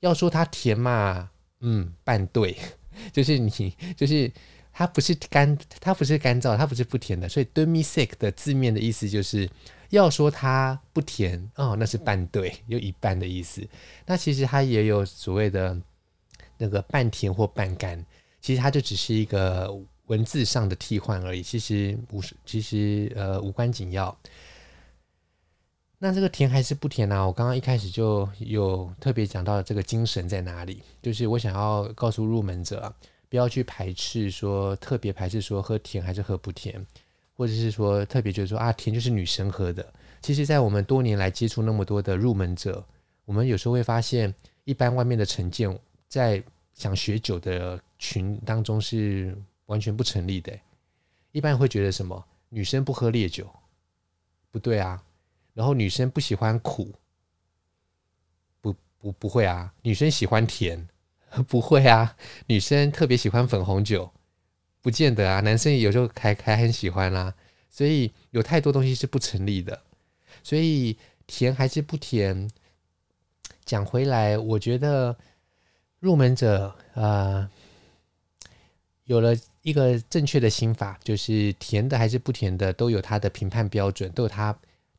[0.00, 1.30] 要说它甜嘛，
[1.64, 2.56] 嗯，半对，
[3.12, 4.30] 就是你就是
[4.72, 9.50] 它不是干，它不是干燥，它不是不甜的，所以 demi sec 的字面的意思就是。
[9.90, 13.64] 要说它不甜哦，那是半对，有一半的意思。
[14.04, 15.80] 那其实它也有所谓的
[16.58, 18.04] 那个半甜或半干，
[18.40, 19.72] 其实它就只是一个
[20.06, 21.42] 文字上的替换而已。
[21.44, 24.18] 其实无，其实呃无关紧要。
[26.04, 27.16] 那这个甜还是不甜呢？
[27.16, 27.26] 啊？
[27.26, 32.94] 我刚刚一开始就有特别讲到这个精神在哪里，就是我想要告诉入门者，
[33.30, 36.86] 不要去排斥说特别排斥说喝甜还是喝不甜。
[37.34, 39.84] 或者是说特别觉得说啊，甜就是女生喝的。
[40.20, 42.84] 其实，在我们多年来接触那么多的入门者，
[43.24, 44.32] 我们有时候会发现，
[44.64, 45.74] 一般外面的成见，
[46.06, 46.42] 在
[46.74, 49.34] 想学酒的群当中是
[49.66, 50.52] 完全不成立的。
[51.32, 52.22] 一般会觉得什么？
[52.50, 53.48] 女生不喝烈酒，
[54.52, 55.02] 不对啊。
[55.54, 56.92] 然后女生不喜欢苦，
[58.60, 59.72] 不不不会啊。
[59.82, 60.86] 女生喜欢甜，
[61.48, 62.16] 不会啊。
[62.46, 64.12] 女生特别喜欢粉红酒。
[64.82, 67.34] 不见得啊，男生有时候还还很喜欢啦、啊，
[67.70, 69.80] 所以有太多东西是不成立的。
[70.42, 72.50] 所以甜还是不甜，
[73.64, 75.16] 讲回来，我觉得
[76.00, 77.50] 入门者啊、
[79.04, 84.54] 有了一个正确的心法，就是甜的还是不甜的，都有它的评判标准，都有它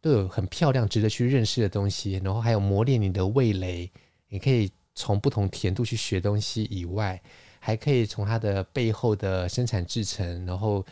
[0.05, 3.91] 都有很漂亮、值得去认识的东西，然后还有磨练你的味蕾，
[4.27, 7.19] 你可以从不同甜度去学东西以外。
[7.59, 10.85] 还可以从它的背后的生产制程，然后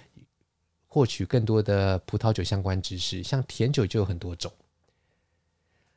[0.88, 3.22] 获取更多的葡萄酒相关知识。
[3.22, 4.52] 像甜酒就有很多种，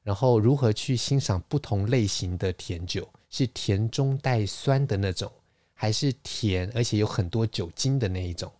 [0.02, 5.32] 然后如何去欣赏不同类型的甜酒，是甜中带酸的那种，
[5.72, 8.52] 还是甜而且有很多酒精的那一种？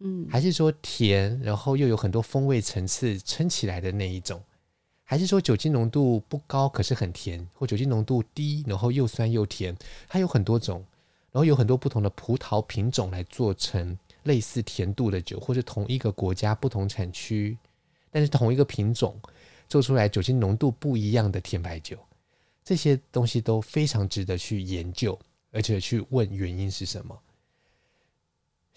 [0.00, 4.42] 嗯，还是说甜然后又有很多风味层次撑起来的那一种？
[5.04, 9.76] 还是说酒精浓度不高可是很甜，或酒精浓度低然后又酸又甜？
[10.08, 10.84] 它有很多种。
[11.30, 17.56] 然后有很多不同的葡萄品种来做成类似甜度的酒，或是同一个国家不同产区，
[18.10, 19.14] 但是同一个品种
[19.68, 21.98] 做出来酒精浓度不一样的甜白酒，
[22.64, 25.16] 这些东西都非常值得去研究，
[25.52, 27.16] 而且去问原因是什么。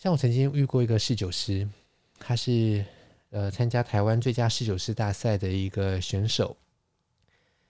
[0.02, 1.70] 像我曾经遇过一个侍酒师，
[2.18, 2.84] 他是
[3.30, 6.58] 呃参加台湾最佳侍酒师大赛的一个选手。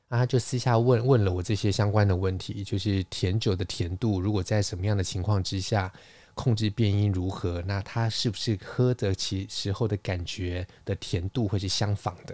[0.08, 5.92] 啊，他就私下问问了我这些相关的问题，就是甜酒的甜度，如果在什么样的情况之下
[6.34, 7.62] 控制变音如何？
[7.64, 12.34] 那他是不是喝得起时候的感觉的甜度会是相仿的，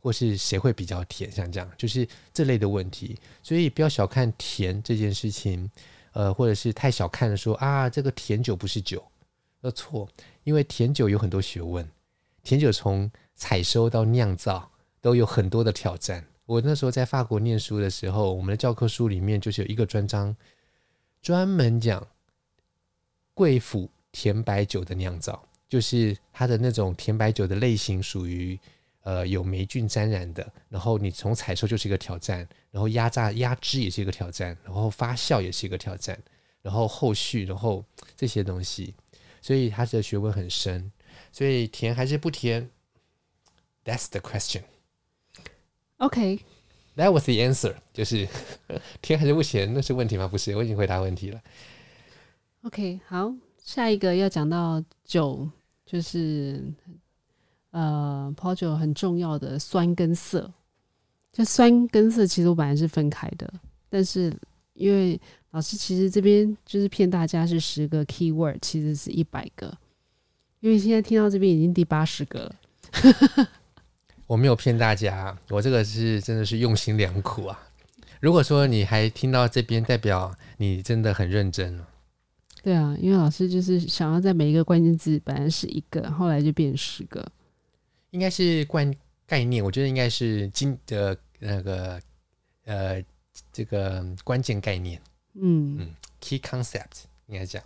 [0.00, 1.30] 或是谁会比较甜？
[1.30, 2.04] 像这样，就是
[2.34, 3.16] 这类的问题。
[3.40, 5.70] 所以不要小看甜这件事情，
[6.10, 9.04] 呃，或者是太小看了说啊，这个甜酒不是酒，
[9.62, 10.08] 那错，
[10.44, 11.88] 因为甜酒有很多学问，
[12.42, 16.26] 甜酒从采收到酿造都有很多的挑战。
[16.44, 20.36] 我那时候在法国念书的时候，我们的教科书里面就是有一个专章，
[21.22, 22.06] 专门讲
[23.32, 28.58] 贵腐甜白酒的酿造，就是它的那种甜白酒的类型属于
[29.04, 36.20] 呃有霉菌沾染的，然后你从采收就是一个挑战，然后压榨压汁也是一个挑战，然后发酵也是一个挑战，
[36.60, 37.84] 然后后续然后
[38.16, 38.92] 这些东西，
[39.42, 40.90] 所以他的学问很深，
[41.30, 42.70] 所以甜还是不甜
[43.84, 44.62] ？That's the question.
[45.98, 48.26] OK，that was the answer，就是
[49.02, 50.26] 甜还是不甜，那是问题吗？
[50.26, 51.42] 不是，我已经回答问题了。
[52.62, 55.50] OK，好，下一个要讲到酒，
[55.84, 56.64] 就是
[57.72, 60.50] 呃，葡萄酒很重要的酸跟涩。
[61.32, 63.52] 就酸跟涩其实我本来是分开的，
[63.88, 64.30] 但是
[64.74, 65.18] 因为
[65.52, 69.72] 老师其实这边就是骗大家是十个 keyword，其实是一百个，
[70.60, 72.56] 因为现在听到这边已经第八十个了。
[74.26, 77.68] 我没有骗大家，我这个是真的是用心良苦啊！
[78.20, 81.78] 如果说你还听到这边，代表你真的很认真。
[82.62, 87.26] 对啊，因为老师就是想要在每一个关键字本来是一个，后来就变十个。
[88.10, 88.94] 应该是关
[89.26, 92.00] 概念，我觉得应该是经的那个
[92.64, 93.02] 呃
[93.52, 94.98] 这个关键概念。
[95.34, 97.62] 嗯嗯，key concept 应该讲。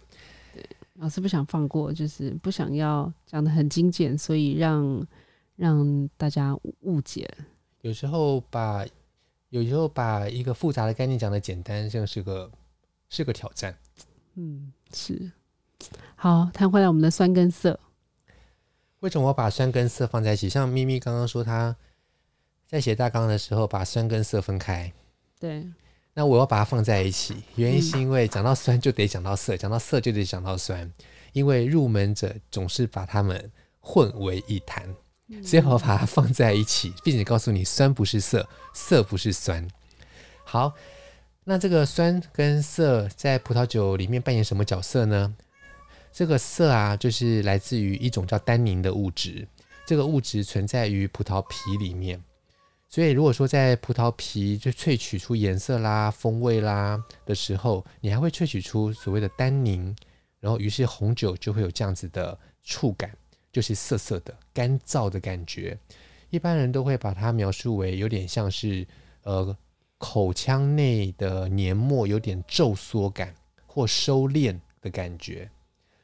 [0.55, 0.64] 对，
[0.95, 5.07] 老师不想放过，就是不想要讲的很精简，所以让。
[5.59, 7.27] 让大家误解，
[7.81, 8.85] 有时候把
[9.49, 12.53] 有时候把一个复杂的概念讲的简单，像是个
[13.09, 13.75] 是个挑战。
[14.35, 15.33] 嗯，是。
[16.14, 17.81] 好，谈回来我们的酸跟涩。
[19.01, 20.47] 为什么我把酸跟涩放在一起？
[20.47, 21.75] 像咪咪刚刚说，他
[22.67, 24.93] 在写大纲的时候把酸跟涩分开。
[25.41, 25.67] 对。
[26.19, 30.91] 那我要把它放在一起，原因是因为讲到酸就得讲到涩，讲到涩就得讲到酸，
[31.35, 34.89] 因为入门者总是把它们混为一谈，
[35.45, 39.69] 所以我把它放在一起，并且告诉你酸不是涩，涩不是酸。
[40.43, 40.73] 好，
[41.45, 45.37] 那这个酸跟涩在葡萄酒里面扮演什么角色呢？
[46.11, 49.47] 这个涩啊，就是来自于一种叫单宁的物质，
[49.87, 52.23] 这个物质存在于葡萄皮里面。
[52.97, 59.94] 所以，如果说在葡萄皮就萃取出颜色啦、风味啦的时候，你还会萃取出所谓的单宁，
[60.40, 63.14] 然后于是红酒就会有这样子的触感，
[63.53, 65.78] 就是涩涩的、干燥的感觉。
[66.30, 68.86] 一般人都会把它描述为有点像是
[69.24, 69.55] 呃
[69.99, 73.34] 口腔内的黏膜有点皱缩感
[73.66, 75.51] 或收敛的感觉。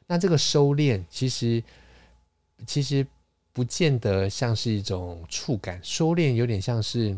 [0.05, 1.63] 那这个收敛其实
[2.67, 3.03] 其实。
[3.53, 7.15] 不见得像是一种触感，收敛有点像是，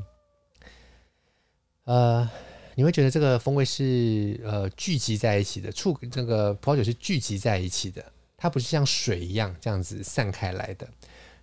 [1.86, 2.30] 呃，
[2.76, 8.04] 你会觉得这个风味是呃聚集在一起的，触这个葡萄酒是聚集在一起的，
[8.36, 10.86] 它不是像水一样这样子散开来的。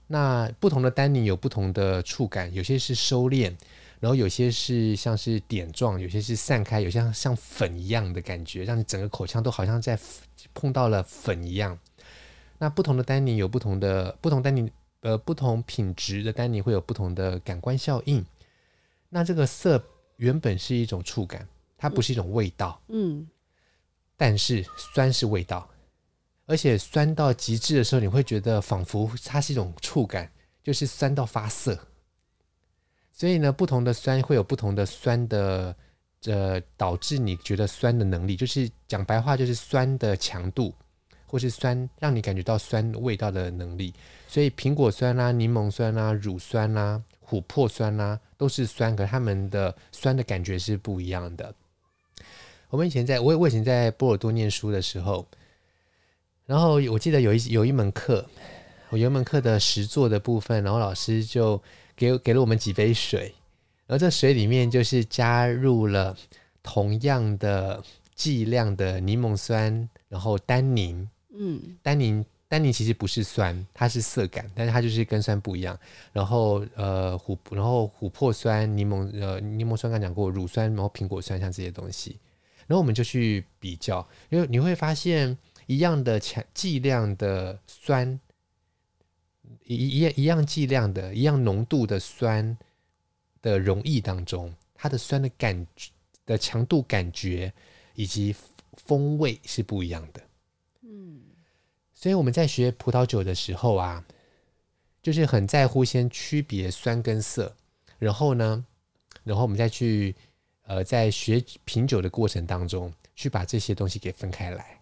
[0.09, 3.57] 那不同的单宁有不同的触感，有些是收敛，
[3.99, 9.99] 然后有些是像是点状，有些是散开，有些像像粉一样的感觉，让你整个口腔都好像在
[10.53, 11.78] 碰到了粉一样。
[12.59, 14.70] 那不同的单宁有不同的不同单宁。
[15.03, 18.24] 呃，不同品质的丹宁会有不同的感官效应。
[19.09, 19.80] 那这个色
[20.16, 21.46] 原本是一种触感，
[21.76, 22.80] 它不是一种味道。
[22.88, 23.28] 嗯。
[24.16, 25.68] 但是酸是味道，
[26.46, 30.30] 而且酸到极致的时候，你会觉得仿佛它是一种触感，
[30.62, 31.76] 就是酸到发涩。
[33.12, 35.74] 所以呢，不同的酸会有不同的酸的，
[36.26, 40.72] 呃，导致你觉得酸的能力，就是讲白话，就是酸的强度。
[41.32, 43.94] 或是酸，让你感觉到酸味道的能力，
[44.28, 51.54] 所以苹果酸啦、啊、柠檬酸啦、啊、乳酸啦、啊、琥珀酸啦、啊，都是酸，可是它们的酸的感觉是不一样的。
[52.68, 55.26] 我们以前在，我我以前在波尔多念书的时候，
[56.44, 58.26] 然后我记得有一有一门课，
[58.90, 61.58] 我有一门课的实作的部分，然后老师就
[61.96, 63.34] 给给了我们几杯水，
[63.86, 66.14] 然后这水里面就是加入了
[66.62, 67.82] 同样的
[68.14, 71.08] 剂量的柠檬酸，然后单宁。
[71.34, 75.78] 嗯，单宁单宁其实不是酸，它是涩感，但是它就是跟酸不一样。
[76.12, 82.18] 然后呃琥然后琥珀酸、柠檬呃柠檬酸刚讲过，乳酸，然后苹果酸像这些东西，
[82.66, 88.20] 然后我们就去比较，因为你会发现一样的强剂量的酸，
[89.64, 92.58] 一一样一样剂量的一样浓度的酸
[93.40, 95.90] 的溶液当中，它的酸的感觉
[96.26, 97.50] 的强度感觉
[97.94, 98.34] 以及
[98.74, 100.20] 风味是不一样的。
[102.03, 104.05] 所以我们在学葡萄酒的时候啊，
[105.00, 107.55] 就是很在乎先区别酸跟涩，
[107.96, 108.66] 然后呢，
[109.22, 110.12] 然后我们再去
[110.62, 114.80] 呃，在学品酒的过程当中，去把这些东西给分开来。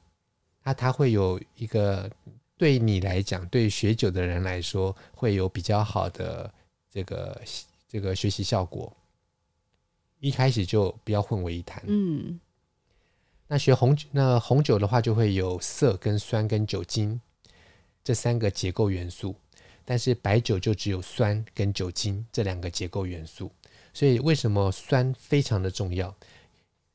[0.63, 2.11] 那它会有一个
[2.57, 6.51] 对你来讲，对学酒的人来说，会有比较好的
[6.91, 7.43] 这个
[7.87, 8.91] 这个学习效果。
[10.21, 11.85] 一开始就不要混为一谈。
[11.87, 12.41] 嗯。
[13.53, 17.21] 那学红酒，那红酒的话就会有色跟酸跟酒精
[18.05, 19.35] 这三个结构元素，
[19.85, 23.51] 但是白酒就只有酸跟酒精这两个结构元素。
[23.93, 26.15] 所以为什么酸非常的重要？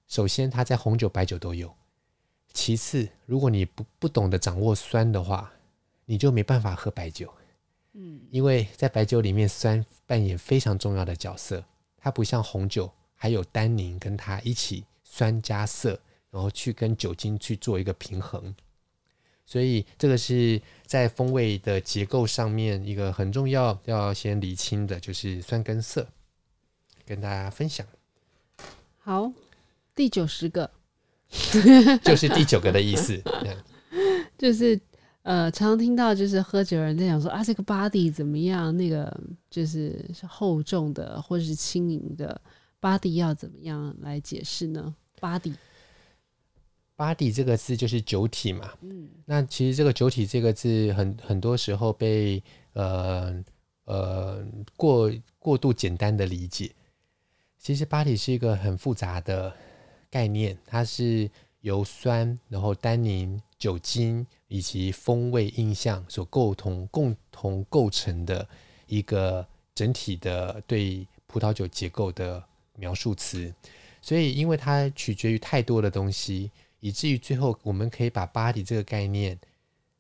[0.08, 1.76] 首先，它在红酒、白酒都有。
[2.54, 5.52] 其次，如果你不不懂得掌握酸的话，
[6.06, 7.30] 你就没办法喝白酒。
[7.92, 11.62] 嗯，因为在白酒里面，酸扮演非常重要的角色。
[11.98, 16.00] 它不像红酒，还有单宁跟它一起酸加涩。
[16.36, 18.54] 然后去跟酒精去做一个平衡，
[19.46, 26.06] 所以这个是在风味的结构上面一个很重要要先理清的，就是酸跟涩，
[27.06, 27.88] 跟大家分享。
[28.98, 29.32] 好，
[29.96, 30.70] 第九十个，
[32.04, 33.18] 就是第九个的意思，
[34.38, 34.78] 就是
[35.24, 38.76] 呃，常常听到就是喝酒人在讲说啊，这个 body 怎么样？
[38.76, 39.18] 那个
[39.50, 42.42] 就是厚重的或者是轻盈的
[42.82, 45.54] body 要怎么样来解释呢？body。
[46.98, 52.42] Body 这个字就是酒体嘛，嗯，那其实这个酒体这个字很很多时候被
[52.72, 53.44] 呃
[53.84, 54.46] 呃
[54.78, 56.72] 过过度简单的理解，
[57.60, 59.54] 其实 body 是一个很复杂的
[60.10, 61.30] 概念，它是
[61.60, 68.48] 由酸、然后单宁、酒精以及风味印象所共同共同构成的
[68.88, 72.42] 一个整体的对葡萄酒结构的
[72.78, 73.54] 描述词，
[74.02, 76.50] 所以因为它取决于太多的东西。
[76.86, 79.36] 以至于最后，我们可以把 body 这个概念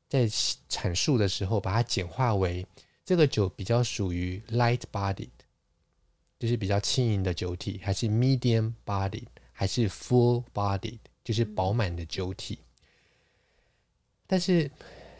[0.07, 0.27] 在
[0.69, 2.63] 阐述的时候，把它简化为
[3.03, 5.29] 这个酒比较属于 light bodied，
[6.38, 12.59] 就是比较轻盈的酒体，还是 medium bodied，还是 full bodied，就是饱满的酒体。
[14.27, 14.69] 但是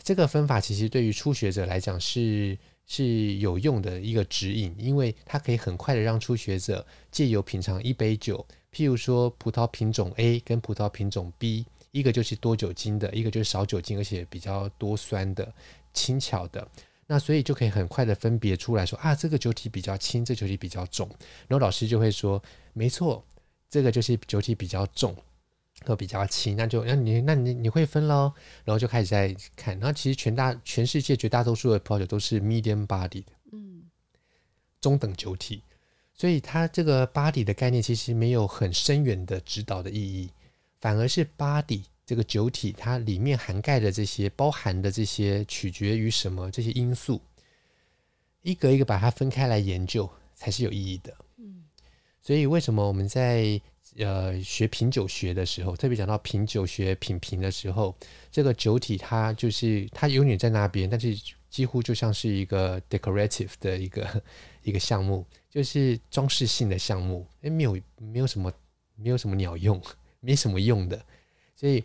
[0.04, 2.56] 这个分法其实对于初学者来讲是
[2.86, 8.46] 是有用的一个指引，因为它可以很快的让初学者借由品尝一杯酒，
[8.76, 15.54] 譬如说葡萄品种 A 跟葡萄品种 B，一个就是多酒精的，一个就是少酒精而且比较多酸的、
[15.94, 16.68] 轻巧的，
[17.08, 21.08] 那所以就可以很快的分别出来说啊，这个酒体比较轻，这个酒体比较重，
[21.48, 23.24] 然后老师就会说，没错，
[23.70, 25.16] 这个就是酒体比较重。
[25.84, 28.32] 都比较轻，那就那你那你你会分喽，
[28.64, 29.78] 然后就开始在看。
[29.78, 33.84] 然后其实全大全世界绝大多数的葡萄酒都是 medium body 的，嗯，
[34.80, 35.62] 中等酒体，
[36.16, 40.30] 所以它这个 body 的概念其实没有很深远的指导的意义，
[40.80, 47.20] 反而是 body 这个酒体它里面涵盖的这些包含的这些取决于什么这些因素，
[48.44, 51.14] 一格一个把它分开来研究才是有意义的。
[51.38, 51.66] 嗯，
[52.22, 53.60] 所以为什么我们在
[53.98, 57.96] 呃，学品酒学的时候，特别讲到品酒学品评的时候，
[58.30, 61.18] 这个酒体它就是它永远在那边，但是
[61.50, 64.22] 几乎就像是一个 decorative 的一个
[64.64, 65.26] 一个项目，
[65.56, 68.52] 就是装饰性的项目，诶，没有没有什么
[68.98, 69.82] 没有什么鸟用，
[70.20, 71.02] 没什么用的，
[71.56, 71.82] 所以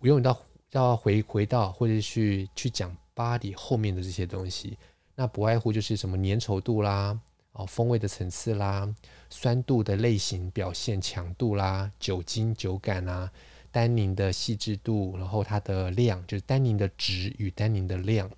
[0.00, 0.38] 我用到
[0.72, 4.76] 要回回到或者去去讲 body 后面的这些东西，
[5.14, 7.18] 那不外乎就是什么粘稠度啦。
[7.52, 8.86] 哦，风味的层次啦，
[9.30, 13.32] 酸度的类型表现强度啦，酒精酒感啊，
[13.70, 18.30] 单宁的细致度，然后它的量，就是单宁的值与单宁的量，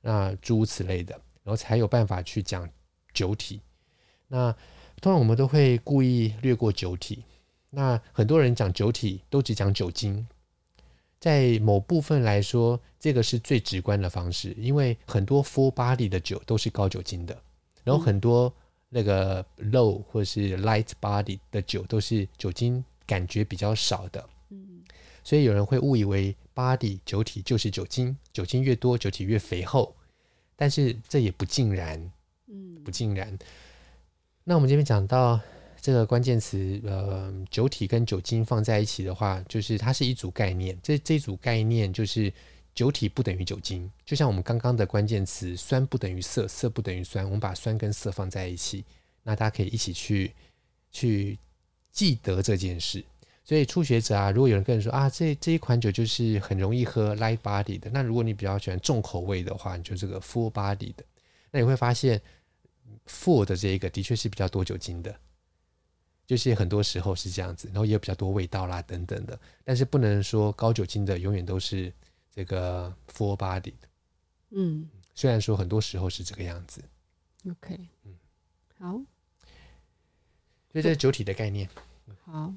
[0.00, 1.12] 那诸如此类的，
[1.42, 2.70] 然后才有办法去讲
[3.12, 3.60] 酒体。
[4.32, 4.50] 那
[5.02, 7.22] 通常我们都会故意略过酒体。
[7.68, 10.26] 那很多人讲酒体都只讲酒精，
[11.20, 17.38] 在某部分来说，这个是最直观的方式，因为很多 full body 的酒都是高酒精的。
[17.84, 18.50] 然后很多
[18.88, 24.82] 那个 low 或是 light body 的酒都是酒精感觉比较少的，嗯，
[25.22, 29.94] 所以有人会误以为 body 酒体就是酒精，酒精越多酒体越肥厚，
[30.56, 32.10] 但是这也不尽然，
[32.46, 33.38] 嗯，不尽然。
[34.44, 35.40] 那我们这边讲到
[35.80, 42.32] 这个关键词，呃，酒体跟酒精放在一起的话，就是它是一组概念，这这组概念就是。
[42.74, 48.82] 酒体不等于酒精，就像我们刚刚的关键词“酸不等于涩，涩不等于酸”，我们把酸跟涩放在一起，
[49.24, 50.32] 那大家可以一起去
[50.90, 51.38] 去
[51.90, 53.04] 记得这件事。
[53.44, 61.04] 所以初学者啊，如果有人跟你说啊，这这一款酒就是很容易喝 light body 的，那如果你比较喜欢重口味的话，你就这个 full body 的，
[61.50, 62.18] 那你会发现
[63.06, 65.14] full 的这一个的确是比较多酒精的，
[66.26, 71.92] 就是很多时候是这样子，然后也有比较多味道啦等等的，但是不能说高酒精的永远都是。
[72.34, 73.74] 这个 full body
[74.52, 76.82] 嗯，虽然说很多时候是这个样子
[77.46, 78.16] ，OK，嗯，
[78.78, 78.92] 好，
[80.70, 81.68] 所以这是酒体的概念。
[82.24, 82.54] 好，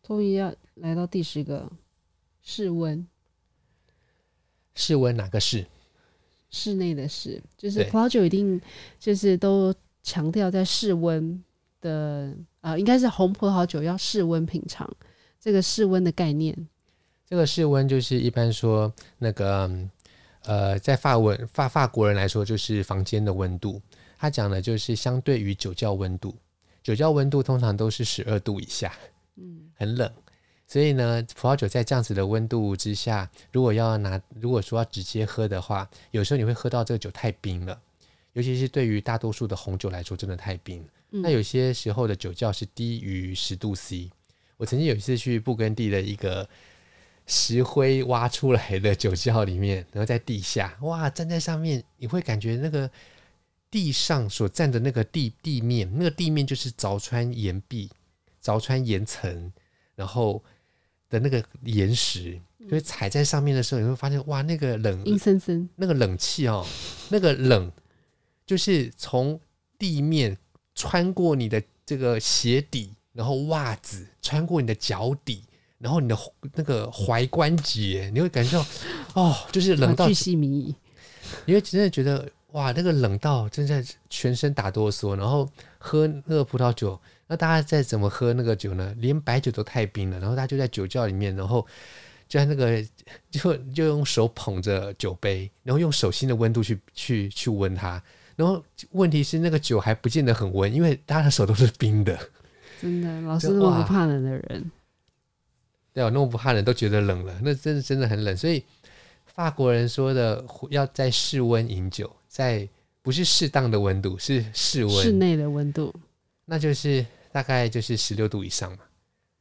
[0.00, 1.68] 终于要来到第十个
[2.40, 3.04] 室温。
[4.76, 5.66] 室温哪个室？
[6.50, 8.60] 室内的室，就是葡萄酒一定
[8.98, 11.42] 就是都强调在室温
[11.80, 14.90] 的，呃，应该是红葡萄酒要室温品尝，
[15.40, 16.56] 这个室温的概念。
[17.26, 19.70] 这个室温就是一般说那个
[20.44, 23.80] 呃，在法文法法国人来说，就是房间的温度。
[24.16, 26.34] 他讲的就是相对于酒窖温度，
[26.82, 28.92] 酒窖温度通常都是十二度以下，
[29.36, 30.10] 嗯，很冷。
[30.68, 37.80] 所以呢，葡萄酒在这样子的温度之下，如果要拿，如果说要直接喝的话，有时候你会喝到这个酒太冰了，
[38.34, 40.86] 尤其是对于大多数的红酒来说，真的太冰。
[41.10, 41.22] 嗯。
[41.22, 44.10] 那有些时候的酒窖是低于十度 C。
[44.58, 46.48] 我曾经有一次去布根地的一个。
[47.30, 52.90] 石灰挖出来的酒窖里面，然后在地下，哇，站在上面，你会感觉那个
[53.70, 57.90] 地上所站的那个地地面，那个地面就是凿穿岩壁、
[58.42, 59.52] 凿穿岩层，
[59.94, 60.42] 然后
[61.08, 66.66] 的那个岩石，所以踩在上面的时候，你会发现，哇，那个冷，阴森森，那个冷气哦，
[67.10, 67.70] 那个冷，
[68.46, 69.38] 就是从
[69.78, 70.36] 地面
[70.74, 75.42] 穿过你的这个鞋底，然后袜子穿过你的脚底。
[75.80, 76.18] 然后你的
[76.54, 78.66] 那个踝关节，你会感觉到
[79.14, 80.74] 哦，就是冷到巨细靡遗，
[81.46, 85.16] 因为真的觉得哇，那个冷到真的全身打哆嗦。
[85.16, 85.48] 然后
[85.78, 88.92] 喝那个葡萄酒，那大家再怎么喝那个酒呢？
[88.98, 90.18] 连白酒都太冰了。
[90.18, 91.64] 然后大家就在酒窖里面，然后
[92.26, 92.82] 就在那个
[93.30, 98.02] 就就用手捧着酒杯，然后用手心的温度去去去温它。
[98.34, 102.18] 然后问题是那个酒还不见得很温，因为大家的手都是冰的。
[102.80, 104.70] 真的，老师那么不怕冷的人。
[105.92, 108.36] 对，那么不怕冷都觉得冷了，那真的真的很冷。
[108.36, 108.62] 所以
[109.26, 112.68] 法国人说的要在室温饮酒，在
[113.02, 115.92] 不是适当的温度，是室温，室内的温度，
[116.44, 118.78] 那就是大概就是十六度以上嘛。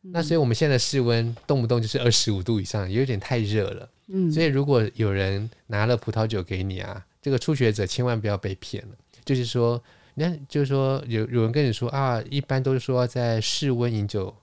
[0.01, 3.89] 那所以我们现在的室温动不动就是二十五度以上，有点太热了。
[4.07, 8.95] 嗯，所以如果有人拿了葡萄酒给你啊，这个初学者千万不要被骗了。
[9.26, 9.81] 就是说，
[10.14, 14.34] 你看，就是说有有人跟你说啊，一般都是说在室温饮酒，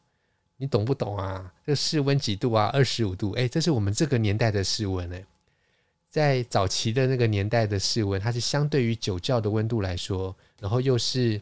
[0.58, 1.50] 你懂不懂啊？
[1.64, 2.70] 这个室温几度啊？
[2.74, 5.24] 二十五度，哎，这是我们这个年代的室温哎。
[6.10, 11.40] 在早期的那个年代的室温，它是相对于酒窖的温度来说，然后又是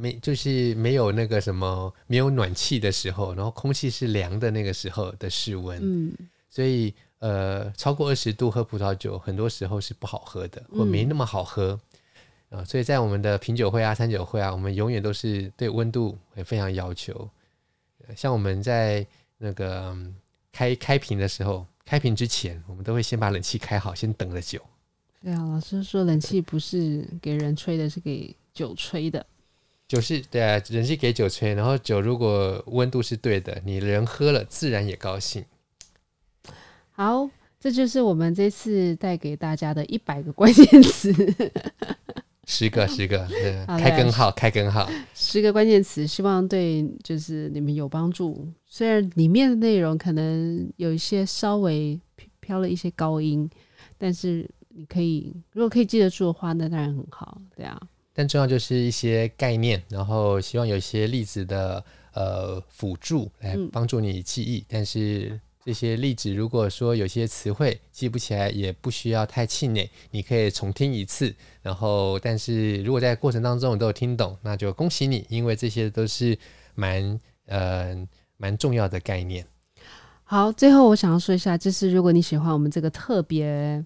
[0.00, 6.12] 没就是没有那个什么没有暖气的时候，然后空气是凉的那个时候的室温，嗯，
[6.48, 11.78] 所以呃超过二十度喝葡萄酒，很多时候是不好喝的，或没那么好喝
[12.48, 12.64] 啊。
[12.64, 17.28] 所以在我们的品酒会啊、餐酒会啊，我们永远都是对温度会非常要求。
[18.16, 19.06] 像我们在
[19.38, 19.96] 那个
[20.50, 21.66] 开开瓶的时候。
[21.82, 24.60] 开瓶之前，我们都会先把冷气开好，先等着酒。
[25.20, 29.26] 对啊，老师说冷气不是给人吹的，是给酒吹的。
[29.90, 35.44] 酒是对啊，人是给酒吹，然后酒如果温度是对的，你人喝了自然也高兴。
[36.92, 41.12] 好，这就是我们这次带给大家的一百个关键词。
[42.46, 44.88] 十个，十个， 对，开根号，开根号。
[45.12, 48.46] 十个关键词，希望对就是你们有帮助。
[48.66, 52.00] 虽然里面的内容可能有一些稍微
[52.38, 53.50] 飘了一些高音，
[53.98, 57.80] 但是你可以如果可以记得住的话，那当然很好，对啊。
[58.14, 61.84] 但重要就是一些概念，然后希望有一些例子的
[62.14, 65.40] 呃辅助来帮助你记忆，嗯、但是。
[65.62, 71.32] 这些例子，如果说有些词汇记不起来，也不需要太气馁，你可以重听一次。
[71.60, 76.36] 然后，但是如果在过程当中你都有听懂，那就恭喜你，因为这些都是
[76.74, 77.94] 蛮呃
[78.38, 79.46] 蛮重要的概念。
[80.24, 83.84] 好，最后我想要说一下，就是如果你喜欢我们这个特别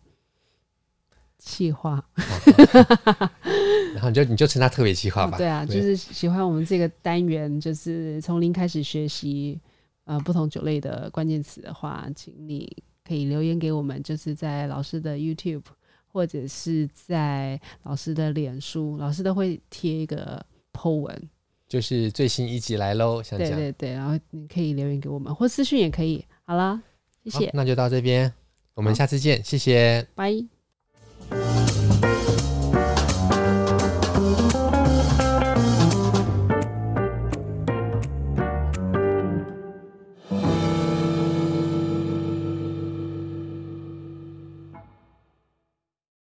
[1.44, 2.04] 企划，
[3.94, 5.36] 然后你就你就称它特别企划吧。
[5.36, 9.60] 对啊，就是喜欢我们这个单元，就是从零开始学习。
[10.06, 12.70] 呃，不同酒类的关键词的话，请你
[13.08, 15.62] 可以留言给我们，就是在老师的 YouTube
[16.06, 20.44] 或者是在老师的脸书，老师都会贴一个
[20.74, 21.30] po 文，
[21.66, 23.22] 就是最新一集来喽。
[23.22, 26.22] 对对对，然后你可以留言给我们，或私讯也可以。
[26.44, 26.82] 好了，
[27.24, 28.30] 谢谢，那就到这边，
[28.74, 30.53] 我们下次见，谢谢，拜。